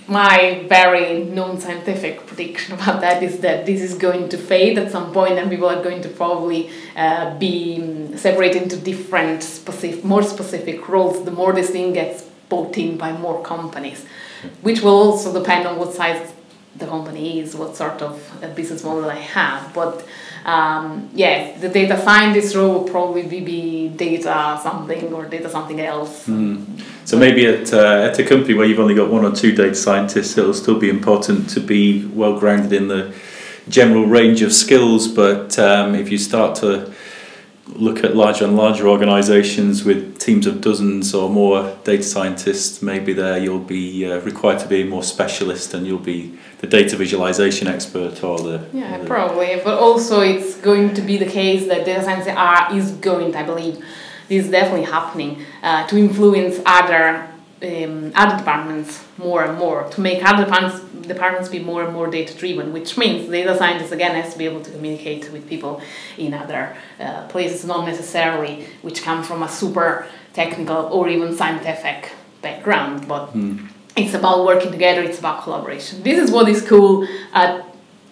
my 0.07 0.65
very 0.67 1.23
non-scientific 1.23 2.27
prediction 2.27 2.73
about 2.77 3.01
that 3.01 3.23
is 3.23 3.39
that 3.39 3.65
this 3.65 3.81
is 3.81 3.95
going 3.95 4.29
to 4.29 4.37
fade 4.37 4.77
at 4.77 4.91
some 4.91 5.11
point 5.11 5.33
and 5.33 5.49
people 5.49 5.67
are 5.67 5.83
going 5.83 6.01
to 6.01 6.09
probably 6.09 6.69
uh, 6.95 7.37
be 7.37 8.15
separated 8.17 8.63
into 8.63 8.77
different 8.77 9.41
specific 9.43 10.03
more 10.03 10.23
specific 10.23 10.87
roles 10.87 11.23
the 11.25 11.31
more 11.31 11.53
this 11.53 11.69
thing 11.69 11.93
gets 11.93 12.23
bought 12.49 12.77
in 12.77 12.97
by 12.97 13.11
more 13.13 13.41
companies 13.43 14.05
which 14.61 14.81
will 14.81 14.99
also 15.05 15.33
depend 15.33 15.65
on 15.65 15.77
what 15.77 15.93
size 15.93 16.33
the 16.75 16.85
company 16.85 17.39
is 17.39 17.55
what 17.55 17.75
sort 17.75 18.01
of 18.01 18.13
business 18.55 18.83
model 18.83 19.09
i 19.09 19.15
have 19.15 19.73
but 19.73 20.05
um, 20.45 21.09
yeah, 21.13 21.57
the 21.57 21.69
data 21.69 21.99
scientist 22.01 22.55
role 22.55 22.73
will 22.73 22.89
probably 22.89 23.23
be 23.39 23.89
data 23.89 24.59
something 24.61 25.13
or 25.13 25.25
data 25.25 25.49
something 25.49 25.79
else. 25.79 26.27
Mm. 26.27 26.81
So 27.05 27.17
maybe 27.17 27.45
at, 27.45 27.73
uh, 27.73 28.09
at 28.09 28.19
a 28.19 28.23
company 28.23 28.53
where 28.53 28.65
you've 28.65 28.79
only 28.79 28.95
got 28.95 29.09
one 29.09 29.25
or 29.25 29.35
two 29.35 29.53
data 29.53 29.75
scientists, 29.75 30.37
it'll 30.37 30.53
still 30.53 30.79
be 30.79 30.89
important 30.89 31.49
to 31.51 31.59
be 31.59 32.05
well 32.07 32.39
grounded 32.39 32.73
in 32.73 32.87
the 32.87 33.13
general 33.69 34.05
range 34.05 34.41
of 34.41 34.53
skills. 34.53 35.07
But 35.07 35.59
um, 35.59 35.95
if 35.95 36.11
you 36.11 36.17
start 36.17 36.55
to 36.57 36.93
look 37.75 38.03
at 38.03 38.15
larger 38.15 38.45
and 38.45 38.55
larger 38.55 38.87
organizations 38.87 39.83
with 39.83 40.19
teams 40.19 40.45
of 40.45 40.61
dozens 40.61 41.13
or 41.13 41.29
more 41.29 41.77
data 41.83 42.03
scientists, 42.03 42.81
maybe 42.81 43.13
there 43.13 43.37
you'll 43.37 43.59
be 43.59 44.05
uh, 44.05 44.19
required 44.21 44.59
to 44.59 44.67
be 44.67 44.83
more 44.83 45.03
specialist 45.03 45.73
and 45.73 45.87
you'll 45.87 45.97
be 45.97 46.37
the 46.59 46.67
data 46.67 46.95
visualization 46.95 47.67
expert 47.67 48.23
or 48.23 48.37
the 48.39 48.63
yeah 48.71 48.95
or 48.95 49.01
the 49.01 49.07
probably 49.07 49.59
but 49.63 49.77
also 49.79 50.21
it's 50.21 50.55
going 50.57 50.93
to 50.93 51.01
be 51.01 51.17
the 51.17 51.25
case 51.25 51.67
that 51.67 51.85
data 51.85 52.03
science 52.03 52.27
are 52.27 52.75
is 52.75 52.91
going 52.93 53.35
i 53.35 53.43
believe 53.43 53.83
this 54.27 54.45
is 54.45 54.51
definitely 54.51 54.85
happening 54.85 55.43
uh, 55.63 55.85
to 55.87 55.97
influence 55.97 56.59
other 56.65 57.30
um, 57.63 58.11
other 58.15 58.37
departments 58.37 59.03
more 59.17 59.43
and 59.43 59.57
more 59.57 59.87
to 59.89 60.01
make 60.01 60.23
other 60.23 60.45
departments 60.45 60.79
departments 61.07 61.49
be 61.49 61.59
more 61.59 61.83
and 61.83 61.93
more 61.93 62.07
data 62.07 62.35
driven 62.37 62.73
which 62.73 62.97
means 62.97 63.29
data 63.29 63.57
scientists 63.57 63.91
again 63.91 64.15
has 64.15 64.31
to 64.33 64.37
be 64.37 64.45
able 64.45 64.61
to 64.61 64.71
communicate 64.71 65.31
with 65.31 65.47
people 65.47 65.81
in 66.17 66.33
other 66.33 66.75
uh, 66.99 67.27
places 67.27 67.65
not 67.65 67.85
necessarily 67.85 68.67
which 68.81 69.03
come 69.03 69.23
from 69.23 69.43
a 69.43 69.49
super 69.49 70.07
technical 70.33 70.85
or 70.91 71.09
even 71.09 71.35
scientific 71.35 72.11
background 72.41 73.07
but 73.07 73.33
mm 73.33 73.67
it's 73.95 74.13
about 74.13 74.45
working 74.45 74.71
together 74.71 75.01
it's 75.01 75.19
about 75.19 75.43
collaboration. 75.43 76.01
This 76.03 76.17
is 76.17 76.31
what 76.31 76.47
is 76.47 76.61
cool 76.61 77.07
uh, 77.33 77.61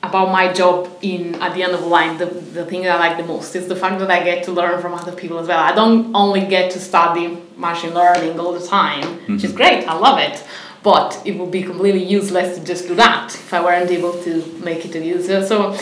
about 0.01 0.31
my 0.31 0.51
job 0.53 0.89
in 1.01 1.35
at 1.35 1.53
the 1.53 1.62
end 1.62 1.73
of 1.73 1.81
the 1.81 1.88
line 1.88 2.17
the, 2.17 2.25
the 2.25 2.65
thing 2.65 2.83
that 2.83 2.99
i 2.99 3.09
like 3.09 3.17
the 3.17 3.23
most 3.23 3.55
is 3.55 3.67
the 3.67 3.75
fact 3.75 3.99
that 3.99 4.09
i 4.09 4.23
get 4.23 4.43
to 4.43 4.51
learn 4.51 4.81
from 4.81 4.93
other 4.93 5.12
people 5.12 5.38
as 5.39 5.47
well 5.47 5.59
i 5.59 5.73
don't 5.73 6.15
only 6.15 6.45
get 6.45 6.71
to 6.71 6.79
study 6.79 7.38
machine 7.57 7.93
learning 7.93 8.39
all 8.39 8.53
the 8.53 8.65
time 8.65 9.03
mm-hmm. 9.03 9.33
which 9.33 9.43
is 9.43 9.51
mm-hmm. 9.51 9.57
great 9.57 9.88
i 9.88 9.93
love 9.93 10.17
it 10.19 10.43
but 10.83 11.21
it 11.25 11.38
would 11.38 11.51
be 11.51 11.62
completely 11.62 12.03
useless 12.03 12.57
to 12.57 12.63
just 12.63 12.88
do 12.88 12.95
that 12.95 13.33
if 13.35 13.53
i 13.53 13.62
weren't 13.62 13.91
able 13.91 14.13
to 14.23 14.41
make 14.63 14.85
it 14.85 14.95
a 14.95 15.05
user 15.05 15.45
so 15.45 15.77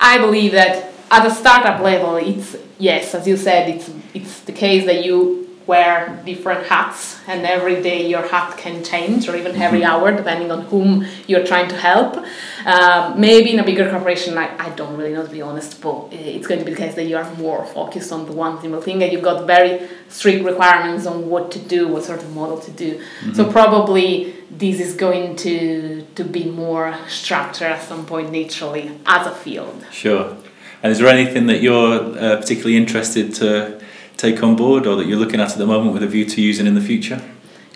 i 0.00 0.18
believe 0.18 0.52
that 0.52 0.92
at 1.12 1.24
a 1.24 1.30
startup 1.30 1.80
level 1.80 2.16
it's 2.16 2.56
yes 2.78 3.14
as 3.14 3.26
you 3.26 3.36
said 3.36 3.68
it's 3.68 3.90
it's 4.14 4.40
the 4.40 4.52
case 4.52 4.84
that 4.84 5.04
you 5.04 5.40
wear 5.66 6.20
different 6.24 6.66
hats 6.66 7.20
and 7.28 7.46
every 7.46 7.80
day 7.80 8.08
your 8.08 8.26
hat 8.26 8.56
can 8.56 8.82
change 8.82 9.28
or 9.28 9.36
even 9.36 9.54
every 9.54 9.80
mm-hmm. 9.80 9.90
hour 9.90 10.12
depending 10.12 10.50
on 10.50 10.62
whom 10.62 11.06
you're 11.28 11.46
trying 11.46 11.68
to 11.68 11.76
help 11.76 12.24
um, 12.66 13.20
maybe 13.20 13.52
in 13.52 13.58
a 13.58 13.64
bigger 13.64 13.88
corporation 13.90 14.36
I, 14.38 14.56
I 14.58 14.70
don't 14.70 14.96
really 14.96 15.12
know 15.12 15.24
to 15.24 15.30
be 15.30 15.42
honest 15.42 15.80
but 15.80 16.08
it's 16.12 16.46
going 16.46 16.60
to 16.60 16.64
be 16.64 16.72
the 16.72 16.76
case 16.76 16.94
that 16.94 17.04
you 17.04 17.16
are 17.16 17.34
more 17.34 17.64
focused 17.66 18.12
on 18.12 18.26
the 18.26 18.32
one 18.32 18.60
single 18.60 18.80
thing 18.80 19.02
and 19.02 19.12
you've 19.12 19.22
got 19.22 19.46
very 19.46 19.88
strict 20.08 20.44
requirements 20.44 21.06
on 21.06 21.28
what 21.28 21.50
to 21.52 21.58
do 21.58 21.88
what 21.88 22.04
sort 22.04 22.22
of 22.22 22.34
model 22.34 22.58
to 22.60 22.70
do 22.70 22.98
mm-hmm. 22.98 23.32
so 23.34 23.50
probably 23.50 24.34
this 24.50 24.80
is 24.80 24.94
going 24.94 25.36
to 25.36 26.06
to 26.14 26.24
be 26.24 26.44
more 26.44 26.96
structured 27.08 27.72
at 27.72 27.82
some 27.82 28.04
point 28.06 28.30
naturally 28.32 28.90
as 29.06 29.26
a 29.26 29.34
field 29.34 29.86
sure 29.90 30.36
and 30.82 30.92
is 30.92 30.98
there 30.98 31.08
anything 31.08 31.46
that 31.46 31.60
you're 31.60 32.18
uh, 32.18 32.36
particularly 32.36 32.76
interested 32.76 33.34
to 33.34 33.80
take 34.16 34.42
on 34.42 34.56
board 34.56 34.86
or 34.86 34.96
that 34.96 35.06
you're 35.06 35.18
looking 35.18 35.40
at 35.40 35.52
at 35.52 35.58
the 35.58 35.66
moment 35.66 35.92
with 35.92 36.02
a 36.02 36.06
view 36.06 36.24
to 36.24 36.40
using 36.40 36.66
in 36.66 36.74
the 36.74 36.80
future? 36.80 37.20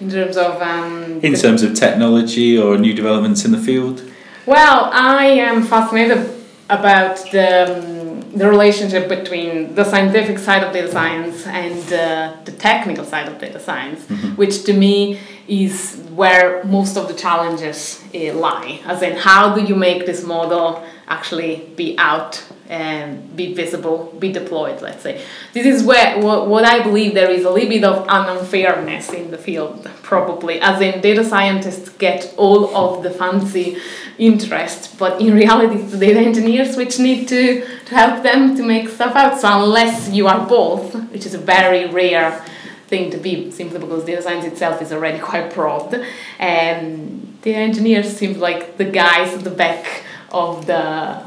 In 0.00 0.10
terms 0.10 0.36
of. 0.36 0.60
Um, 0.60 1.20
in 1.22 1.34
terms 1.34 1.62
of 1.62 1.74
technology 1.74 2.58
or 2.58 2.76
new 2.78 2.94
developments 2.94 3.44
in 3.44 3.52
the 3.52 3.58
field? 3.58 4.02
Well, 4.46 4.90
I 4.92 5.24
am 5.24 5.62
fascinated 5.62 6.30
about 6.68 7.16
the, 7.30 7.78
um, 7.78 8.30
the 8.32 8.46
relationship 8.46 9.08
between 9.08 9.74
the 9.74 9.84
scientific 9.84 10.38
side 10.38 10.62
of 10.62 10.70
data 10.70 10.92
science 10.92 11.46
and 11.46 11.92
uh, 11.92 12.36
the 12.44 12.52
technical 12.52 13.06
side 13.06 13.26
of 13.26 13.38
data 13.38 13.58
science, 13.58 14.04
mm-hmm. 14.04 14.36
which 14.36 14.64
to 14.64 14.74
me 14.74 15.18
is 15.48 15.96
where 16.14 16.62
most 16.64 16.98
of 16.98 17.08
the 17.08 17.14
challenges 17.14 18.02
uh, 18.14 18.34
lie. 18.34 18.80
As 18.84 19.00
in, 19.00 19.16
how 19.16 19.54
do 19.54 19.64
you 19.64 19.74
make 19.74 20.04
this 20.04 20.22
model 20.22 20.84
actually 21.08 21.72
be 21.76 21.96
out 21.98 22.44
and 22.68 23.36
be 23.36 23.52
visible, 23.52 24.14
be 24.18 24.32
deployed, 24.32 24.80
let's 24.80 25.02
say. 25.02 25.22
This 25.52 25.66
is 25.66 25.82
where 25.82 26.18
what, 26.20 26.48
what 26.48 26.64
I 26.64 26.82
believe 26.82 27.14
there 27.14 27.30
is 27.30 27.44
a 27.44 27.50
little 27.50 27.68
bit 27.68 27.84
of 27.84 28.06
an 28.08 28.38
unfairness 28.38 29.10
in 29.10 29.30
the 29.30 29.38
field, 29.38 29.84
probably, 30.02 30.60
as 30.60 30.80
in 30.80 31.00
data 31.02 31.24
scientists 31.24 31.90
get 31.90 32.32
all 32.38 32.74
of 32.74 33.02
the 33.02 33.10
fancy 33.10 33.78
interest, 34.18 34.98
but 34.98 35.20
in 35.20 35.34
reality 35.34 35.76
it's 35.76 35.92
the 35.92 35.98
data 35.98 36.20
engineers 36.20 36.76
which 36.76 36.98
need 36.98 37.28
to, 37.28 37.66
to 37.86 37.94
help 37.94 38.22
them 38.22 38.56
to 38.56 38.62
make 38.62 38.88
stuff 38.88 39.14
out. 39.16 39.40
So 39.40 39.62
unless 39.62 40.10
you 40.10 40.26
are 40.26 40.46
both, 40.46 40.94
which 41.10 41.26
is 41.26 41.34
a 41.34 41.38
very 41.38 41.86
rare 41.86 42.44
thing 42.86 43.10
to 43.10 43.16
be, 43.16 43.50
simply 43.50 43.78
because 43.78 44.04
data 44.04 44.22
science 44.22 44.44
itself 44.44 44.80
is 44.82 44.92
already 44.92 45.18
quite 45.18 45.52
broad, 45.54 46.04
and 46.38 47.10
um, 47.10 47.38
data 47.42 47.58
engineers 47.58 48.16
seem 48.16 48.38
like 48.38 48.76
the 48.76 48.84
guys 48.84 49.34
at 49.34 49.44
the 49.44 49.50
back 49.50 50.04
of 50.30 50.66
the 50.66 50.80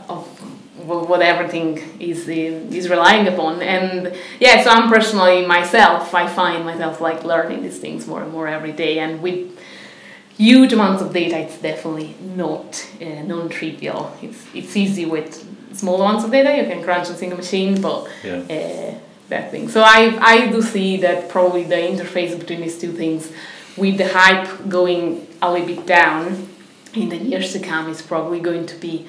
of 0.10 0.26
what 0.88 1.22
everything 1.22 1.78
is 2.00 2.28
is 2.30 2.90
relying 2.90 3.28
upon 3.28 3.62
and 3.62 4.16
yeah 4.40 4.64
so 4.64 4.70
i'm 4.70 4.90
personally 4.90 5.46
myself 5.46 6.14
i 6.14 6.26
find 6.26 6.64
myself 6.64 7.02
like 7.02 7.24
learning 7.26 7.62
these 7.62 7.80
things 7.80 8.08
more 8.08 8.22
and 8.24 8.32
more 8.32 8.48
every 8.48 8.72
day 8.72 9.00
and 9.00 9.22
with 9.22 9.60
huge 10.38 10.74
amounts 10.74 11.02
of 11.02 11.12
data 11.14 11.38
it's 11.38 11.58
definitely 11.60 12.16
not 12.36 12.88
uh, 13.02 13.22
non-trivial 13.24 14.16
it's 14.22 14.46
it's 14.54 14.76
easy 14.76 15.06
with 15.06 15.46
small 15.76 16.02
amounts 16.02 16.24
of 16.24 16.32
data 16.32 16.56
you 16.56 16.66
can 16.72 16.84
crunch 16.84 17.10
a 17.10 17.16
single 17.16 17.38
machine 17.38 17.82
but 17.82 18.08
yeah. 18.24 18.38
uh, 18.38 18.98
that 19.30 19.52
thing 19.52 19.68
so 19.68 19.82
i 19.82 20.18
i 20.22 20.48
do 20.48 20.62
see 20.62 20.98
that 20.98 21.28
probably 21.30 21.64
the 21.64 21.76
interface 21.76 22.38
between 22.38 22.62
these 22.62 22.80
two 22.80 22.92
things 22.92 23.32
with 23.78 23.98
the 23.98 24.08
hype 24.08 24.70
going 24.70 25.28
a 25.42 25.52
little 25.52 25.68
bit 25.68 25.86
down 25.86 26.48
in 26.94 27.10
the 27.10 27.18
years 27.18 27.54
to 27.54 27.60
come 27.60 27.90
is 27.90 28.02
probably 28.02 28.40
going 28.40 28.66
to 28.66 28.76
be 28.76 29.08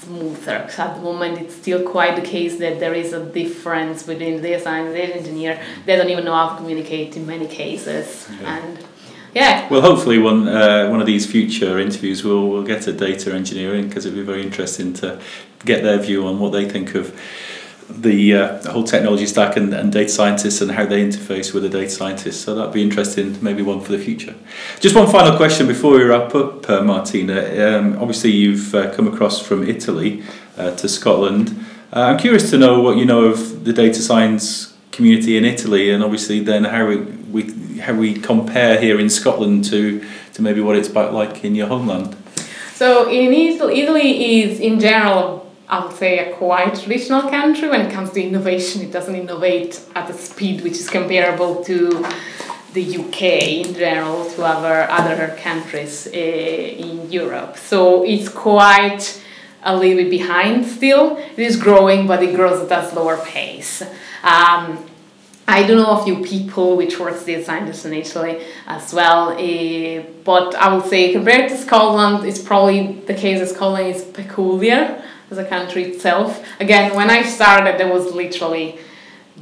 smoother. 0.00 0.66
So 0.70 0.82
at 0.82 0.96
the 0.96 1.02
moment, 1.02 1.38
it's 1.38 1.54
still 1.54 1.82
quite 1.88 2.16
the 2.16 2.26
case 2.26 2.58
that 2.58 2.80
there 2.80 2.94
is 2.94 3.12
a 3.12 3.24
difference 3.24 4.02
between 4.02 4.36
the 4.36 4.42
data 4.42 4.62
science 4.62 4.86
and 4.86 4.96
data 4.96 5.16
engineer. 5.16 5.62
They 5.86 5.96
don't 5.96 6.08
even 6.08 6.24
know 6.24 6.34
how 6.34 6.50
to 6.50 6.56
communicate 6.56 7.16
in 7.16 7.26
many 7.26 7.46
cases, 7.46 8.28
and 8.44 8.78
yeah. 9.34 9.68
Well, 9.68 9.80
hopefully, 9.80 10.18
one 10.18 10.48
uh, 10.48 10.88
one 10.88 11.00
of 11.00 11.06
these 11.06 11.30
future 11.30 11.78
interviews 11.78 12.24
we'll 12.24 12.48
we'll 12.48 12.64
get 12.64 12.86
a 12.86 12.92
data 12.92 13.34
engineering 13.34 13.88
because 13.88 14.06
it'd 14.06 14.18
be 14.18 14.24
very 14.24 14.42
interesting 14.42 14.92
to 14.94 15.20
get 15.64 15.82
their 15.82 15.98
view 15.98 16.26
on 16.26 16.38
what 16.38 16.50
they 16.50 16.68
think 16.68 16.94
of 16.94 17.18
the, 17.92 18.34
uh, 18.34 18.72
whole 18.72 18.84
technology 18.84 19.26
stack 19.26 19.56
and, 19.56 19.72
and 19.74 19.92
data 19.92 20.08
scientists 20.08 20.60
and 20.60 20.70
how 20.70 20.86
they 20.86 21.04
interface 21.04 21.52
with 21.52 21.62
the 21.62 21.68
data 21.68 21.90
scientists. 21.90 22.40
So 22.40 22.54
that'd 22.54 22.72
be 22.72 22.82
interesting, 22.82 23.36
maybe 23.42 23.62
one 23.62 23.80
for 23.80 23.92
the 23.92 23.98
future. 23.98 24.34
Just 24.78 24.94
one 24.94 25.10
final 25.10 25.36
question 25.36 25.66
before 25.66 25.94
we 25.94 26.02
wrap 26.04 26.34
up, 26.34 26.68
uh, 26.68 26.82
Martina. 26.82 27.78
Um, 27.78 27.98
obviously, 27.98 28.30
you've 28.30 28.74
uh, 28.74 28.94
come 28.94 29.08
across 29.08 29.40
from 29.40 29.68
Italy 29.68 30.22
uh, 30.56 30.74
to 30.76 30.88
Scotland. 30.88 31.64
Uh, 31.92 32.02
I'm 32.02 32.18
curious 32.18 32.50
to 32.50 32.58
know 32.58 32.80
what 32.80 32.96
you 32.96 33.04
know 33.04 33.24
of 33.24 33.64
the 33.64 33.72
data 33.72 34.00
science 34.00 34.76
community 34.92 35.36
in 35.36 35.44
Italy, 35.44 35.90
and 35.90 36.02
obviously 36.02 36.40
then 36.40 36.64
how 36.64 36.86
we, 36.86 36.96
we 36.96 37.42
how 37.80 37.94
we 37.94 38.14
compare 38.14 38.80
here 38.80 39.00
in 39.00 39.10
Scotland 39.10 39.64
to 39.66 40.04
to 40.34 40.42
maybe 40.42 40.60
what 40.60 40.76
it's 40.76 40.88
about 40.88 41.12
like 41.12 41.44
in 41.44 41.54
your 41.54 41.66
homeland. 41.66 42.16
So 42.74 43.10
in 43.10 43.32
Italy, 43.32 43.80
Italy 43.80 44.40
is 44.40 44.60
in 44.60 44.80
general 44.80 45.40
I 45.70 45.86
would 45.86 45.96
say, 45.96 46.18
a 46.18 46.34
quite 46.34 46.74
traditional 46.74 47.30
country 47.30 47.68
when 47.68 47.82
it 47.82 47.92
comes 47.92 48.10
to 48.10 48.20
innovation. 48.20 48.82
It 48.82 48.90
doesn't 48.90 49.14
innovate 49.14 49.80
at 49.94 50.10
a 50.10 50.12
speed 50.12 50.62
which 50.62 50.72
is 50.72 50.90
comparable 50.90 51.62
to 51.62 52.04
the 52.72 52.98
UK 52.98 53.22
in 53.66 53.74
general, 53.74 54.28
to 54.30 54.44
other 54.44 54.90
other 54.90 55.36
countries 55.40 56.08
uh, 56.08 56.16
in 56.16 57.10
Europe. 57.10 57.56
So 57.56 58.04
it's 58.04 58.28
quite 58.28 59.22
a 59.62 59.76
little 59.76 59.98
bit 59.98 60.10
behind 60.10 60.66
still. 60.66 61.16
It 61.18 61.38
is 61.38 61.56
growing, 61.56 62.08
but 62.08 62.20
it 62.20 62.34
grows 62.34 62.68
at 62.68 62.84
a 62.84 62.90
slower 62.90 63.18
pace. 63.18 63.82
Um, 64.24 64.89
I 65.50 65.66
do 65.66 65.74
know 65.74 65.98
a 65.98 66.04
few 66.04 66.22
people 66.22 66.76
which 66.76 67.00
work 67.00 67.24
data 67.26 67.44
scientists 67.44 67.84
in 67.84 67.92
Italy 67.92 68.40
as 68.68 68.94
well, 68.94 69.30
uh, 69.30 70.02
but 70.22 70.54
I 70.54 70.72
would 70.72 70.86
say 70.86 71.12
compared 71.12 71.50
to 71.50 71.56
Scotland, 71.56 72.24
it's 72.24 72.38
probably 72.40 72.92
the 73.10 73.14
case 73.14 73.40
that 73.40 73.48
Scotland 73.48 73.96
is 73.96 74.04
peculiar 74.04 75.02
as 75.28 75.38
a 75.38 75.44
country 75.44 75.82
itself. 75.90 76.46
Again, 76.60 76.94
when 76.94 77.10
I 77.10 77.24
started, 77.24 77.78
there 77.80 77.92
was 77.92 78.14
literally 78.14 78.78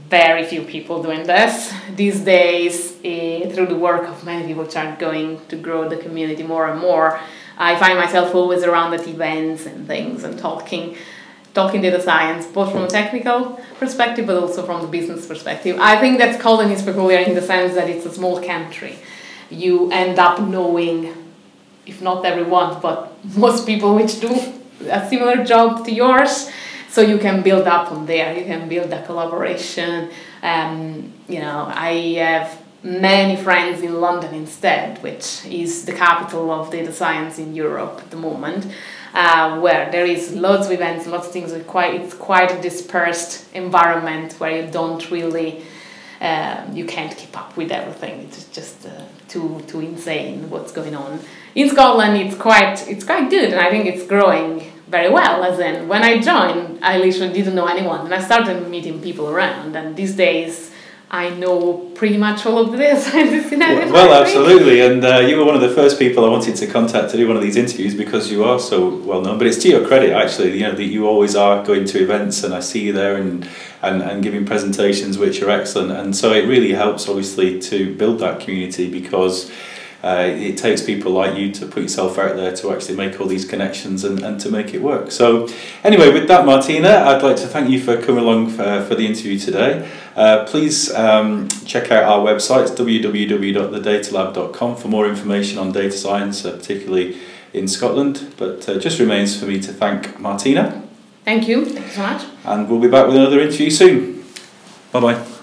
very 0.09 0.45
few 0.45 0.63
people 0.63 1.03
doing 1.03 1.25
this. 1.25 1.75
These 1.95 2.21
days, 2.21 2.93
uh, 3.05 3.51
through 3.53 3.67
the 3.67 3.77
work 3.77 4.09
of 4.09 4.25
many 4.25 4.47
people, 4.47 4.69
start 4.71 4.99
going 4.99 5.45
to 5.49 5.57
grow 5.57 5.91
the 5.91 5.99
community 5.99 6.43
more 6.43 6.71
and 6.71 6.81
more. 6.81 7.21
I 7.59 7.77
find 7.77 7.99
myself 7.99 8.35
always 8.35 8.63
around 8.65 8.95
at 8.95 9.07
events 9.07 9.67
and 9.67 9.87
things 9.87 10.25
and 10.25 10.39
talking, 10.39 10.97
talking 11.59 11.81
data 11.83 12.01
science, 12.01 12.47
both 12.47 12.71
from 12.73 12.83
a 12.85 12.93
technical 13.01 13.39
perspective 13.83 14.25
but 14.29 14.37
also 14.43 14.61
from 14.69 14.79
the 14.85 14.91
business 14.99 15.27
perspective. 15.33 15.75
I 15.93 15.95
think 16.03 16.19
that 16.23 16.31
Scotland 16.39 16.71
is 16.77 16.83
peculiar 16.83 17.21
in 17.29 17.35
the 17.35 17.43
sense 17.53 17.75
that 17.79 17.89
it's 17.93 18.07
a 18.07 18.15
small 18.19 18.37
country. 18.53 18.95
You 19.51 19.91
end 20.03 20.17
up 20.27 20.37
knowing, 20.41 20.97
if 21.93 22.01
not 22.09 22.25
everyone, 22.25 22.71
but 22.81 22.99
most 23.47 23.67
people 23.71 23.91
which 24.01 24.21
do 24.21 24.31
a 24.99 25.01
similar 25.09 25.45
job 25.45 25.85
to 25.87 25.91
yours 25.93 26.51
so 26.89 27.03
you 27.03 27.19
can 27.19 27.43
build 27.43 27.67
up 27.67 27.93
on 27.93 28.07
there 28.07 28.37
you 28.39 28.45
can 28.45 28.69
build 28.69 28.91
a 28.93 29.05
collaboration 29.05 30.09
um, 30.43 31.13
you 31.29 31.41
know 31.41 31.71
i 31.75 31.93
have 32.19 32.63
many 32.83 33.37
friends 33.37 33.83
in 33.83 34.01
london 34.01 34.33
instead 34.35 35.03
which 35.03 35.45
is 35.47 35.85
the 35.85 35.93
capital 35.93 36.51
of 36.51 36.71
data 36.71 36.93
science 36.93 37.39
in 37.39 37.55
europe 37.55 37.97
at 37.99 38.11
the 38.11 38.17
moment 38.17 38.67
uh, 39.15 39.59
where 39.61 39.91
there 39.91 40.07
is 40.07 40.35
lots 40.35 40.67
of 40.67 40.73
events 40.73 41.07
lots 41.07 41.27
of 41.27 41.33
things 41.33 41.53
quite 41.67 41.95
it's 41.95 42.15
quite 42.15 42.51
a 42.51 42.61
dispersed 42.61 43.53
environment 43.55 44.33
where 44.35 44.63
you 44.63 44.71
don't 44.71 45.11
really 45.11 45.63
um, 46.21 46.77
you 46.77 46.85
can't 46.85 47.17
keep 47.17 47.39
up 47.39 47.57
with 47.57 47.71
everything. 47.71 48.23
It's 48.23 48.45
just 48.47 48.87
uh, 48.87 49.05
too 49.29 49.63
too 49.69 49.81
insane 49.81 50.51
what's 50.51 50.73
going 50.73 50.95
on. 50.97 51.21
In 51.55 51.69
Scotland 51.71 52.17
it's 52.17 52.35
quite 52.35 52.89
it's 52.89 53.05
quite 53.05 53.31
good 53.31 53.53
and 53.53 53.61
I 53.61 53.71
think 53.71 53.87
it's 53.87 54.05
growing 54.05 54.73
very 54.89 55.11
well. 55.11 55.45
As 55.45 55.61
in 55.61 55.87
when 55.87 56.03
I 56.03 56.19
joined 56.19 56.81
I 56.83 56.99
literally 56.99 57.33
didn't 57.33 57.55
know 57.55 57.67
anyone 57.67 58.01
and 58.07 58.13
I 58.13 58.21
started 58.21 58.69
meeting 58.69 59.01
people 59.01 59.29
around 59.29 59.77
and 59.77 59.95
these 59.95 60.17
days 60.17 60.68
I 61.11 61.31
know 61.31 61.91
pretty 61.95 62.19
much 62.19 62.45
all 62.45 62.59
of 62.59 62.73
in 63.15 63.59
Well, 63.61 63.93
well 63.93 64.23
absolutely, 64.23 64.81
and 64.81 65.03
uh, 65.03 65.19
you 65.21 65.39
were 65.39 65.45
one 65.45 65.55
of 65.55 65.63
the 65.63 65.71
first 65.71 65.99
people 65.99 66.25
I 66.25 66.29
wanted 66.29 66.55
to 66.57 66.67
contact 66.67 67.11
to 67.13 67.17
do 67.17 67.27
one 67.27 67.37
of 67.37 67.43
these 67.43 67.57
interviews 67.57 67.95
because 67.95 68.31
you 68.31 68.45
are 68.45 68.59
so 68.59 68.97
well 68.97 69.23
known. 69.23 69.39
But 69.39 69.47
it's 69.47 69.57
to 69.59 69.69
your 69.69 69.87
credit, 69.87 70.13
actually, 70.13 70.59
you 70.59 70.65
know 70.65 70.75
that 70.75 70.85
you 70.85 71.07
always 71.07 71.35
are 71.35 71.65
going 71.65 71.87
to 71.87 72.03
events, 72.03 72.45
and 72.45 72.53
I 72.53 72.61
see 72.61 72.85
you 72.85 72.93
there 72.93 73.17
and 73.17 73.49
and, 73.81 74.03
and 74.03 74.23
giving 74.23 74.45
presentations 74.45 75.19
which 75.19 75.41
are 75.41 75.51
excellent. 75.51 75.93
And 75.93 76.15
so 76.15 76.33
it 76.33 76.47
really 76.47 76.73
helps, 76.73 77.09
obviously, 77.09 77.61
to 77.61 77.95
build 77.97 78.19
that 78.21 78.41
community 78.41 78.91
because 78.91 79.51
uh, 80.03 80.25
it 80.29 80.57
takes 80.57 80.81
people 80.81 81.13
like 81.13 81.37
you 81.37 81.53
to 81.53 81.67
put 81.67 81.83
yourself 81.83 82.17
out 82.19 82.37
there 82.37 82.55
to 82.55 82.73
actually 82.73 82.97
make 82.97 83.21
all 83.21 83.27
these 83.27 83.45
connections 83.45 84.05
and, 84.05 84.23
and 84.23 84.41
to 84.41 84.49
make 84.49 84.73
it 84.73 84.81
work. 84.81 85.11
So, 85.11 85.49
anyway, 85.83 86.13
with 86.13 86.29
that, 86.29 86.47
Martina, 86.47 86.89
I'd 86.89 87.23
like 87.23 87.37
to 87.39 87.49
thank 87.49 87.69
you 87.69 87.81
for 87.81 88.01
coming 88.01 88.23
along 88.23 88.51
for, 88.51 88.85
for 88.85 88.95
the 88.95 89.07
interview 89.07 89.37
today. 89.39 89.91
Uh, 90.15 90.45
please 90.45 90.95
um, 90.95 91.49
check 91.67 91.91
out 91.91 92.05
our 92.05 92.25
website, 92.25 92.69
www.thedatalab.com, 92.77 94.77
for 94.77 94.89
more 94.89 95.09
information 95.09 95.59
on 95.59 95.73
data 95.73 95.93
science, 95.93 96.45
uh, 96.45 96.53
particularly 96.53 97.19
in 97.53 97.67
Scotland. 97.67 98.33
But 98.37 98.69
uh, 98.69 98.79
just 98.79 99.01
remains 99.01 99.39
for 99.39 99.47
me 99.47 99.61
to 99.61 99.73
thank 99.73 100.21
Martina. 100.21 100.85
Thank 101.25 101.49
you. 101.49 101.67
Thank 101.67 101.87
you 101.87 101.93
so 101.93 102.03
much. 102.03 102.25
And 102.45 102.69
we'll 102.69 102.81
be 102.81 102.89
back 102.89 103.07
with 103.07 103.17
another 103.17 103.41
interview 103.41 103.71
soon. 103.71 104.25
Bye 104.93 105.01
bye. 105.01 105.38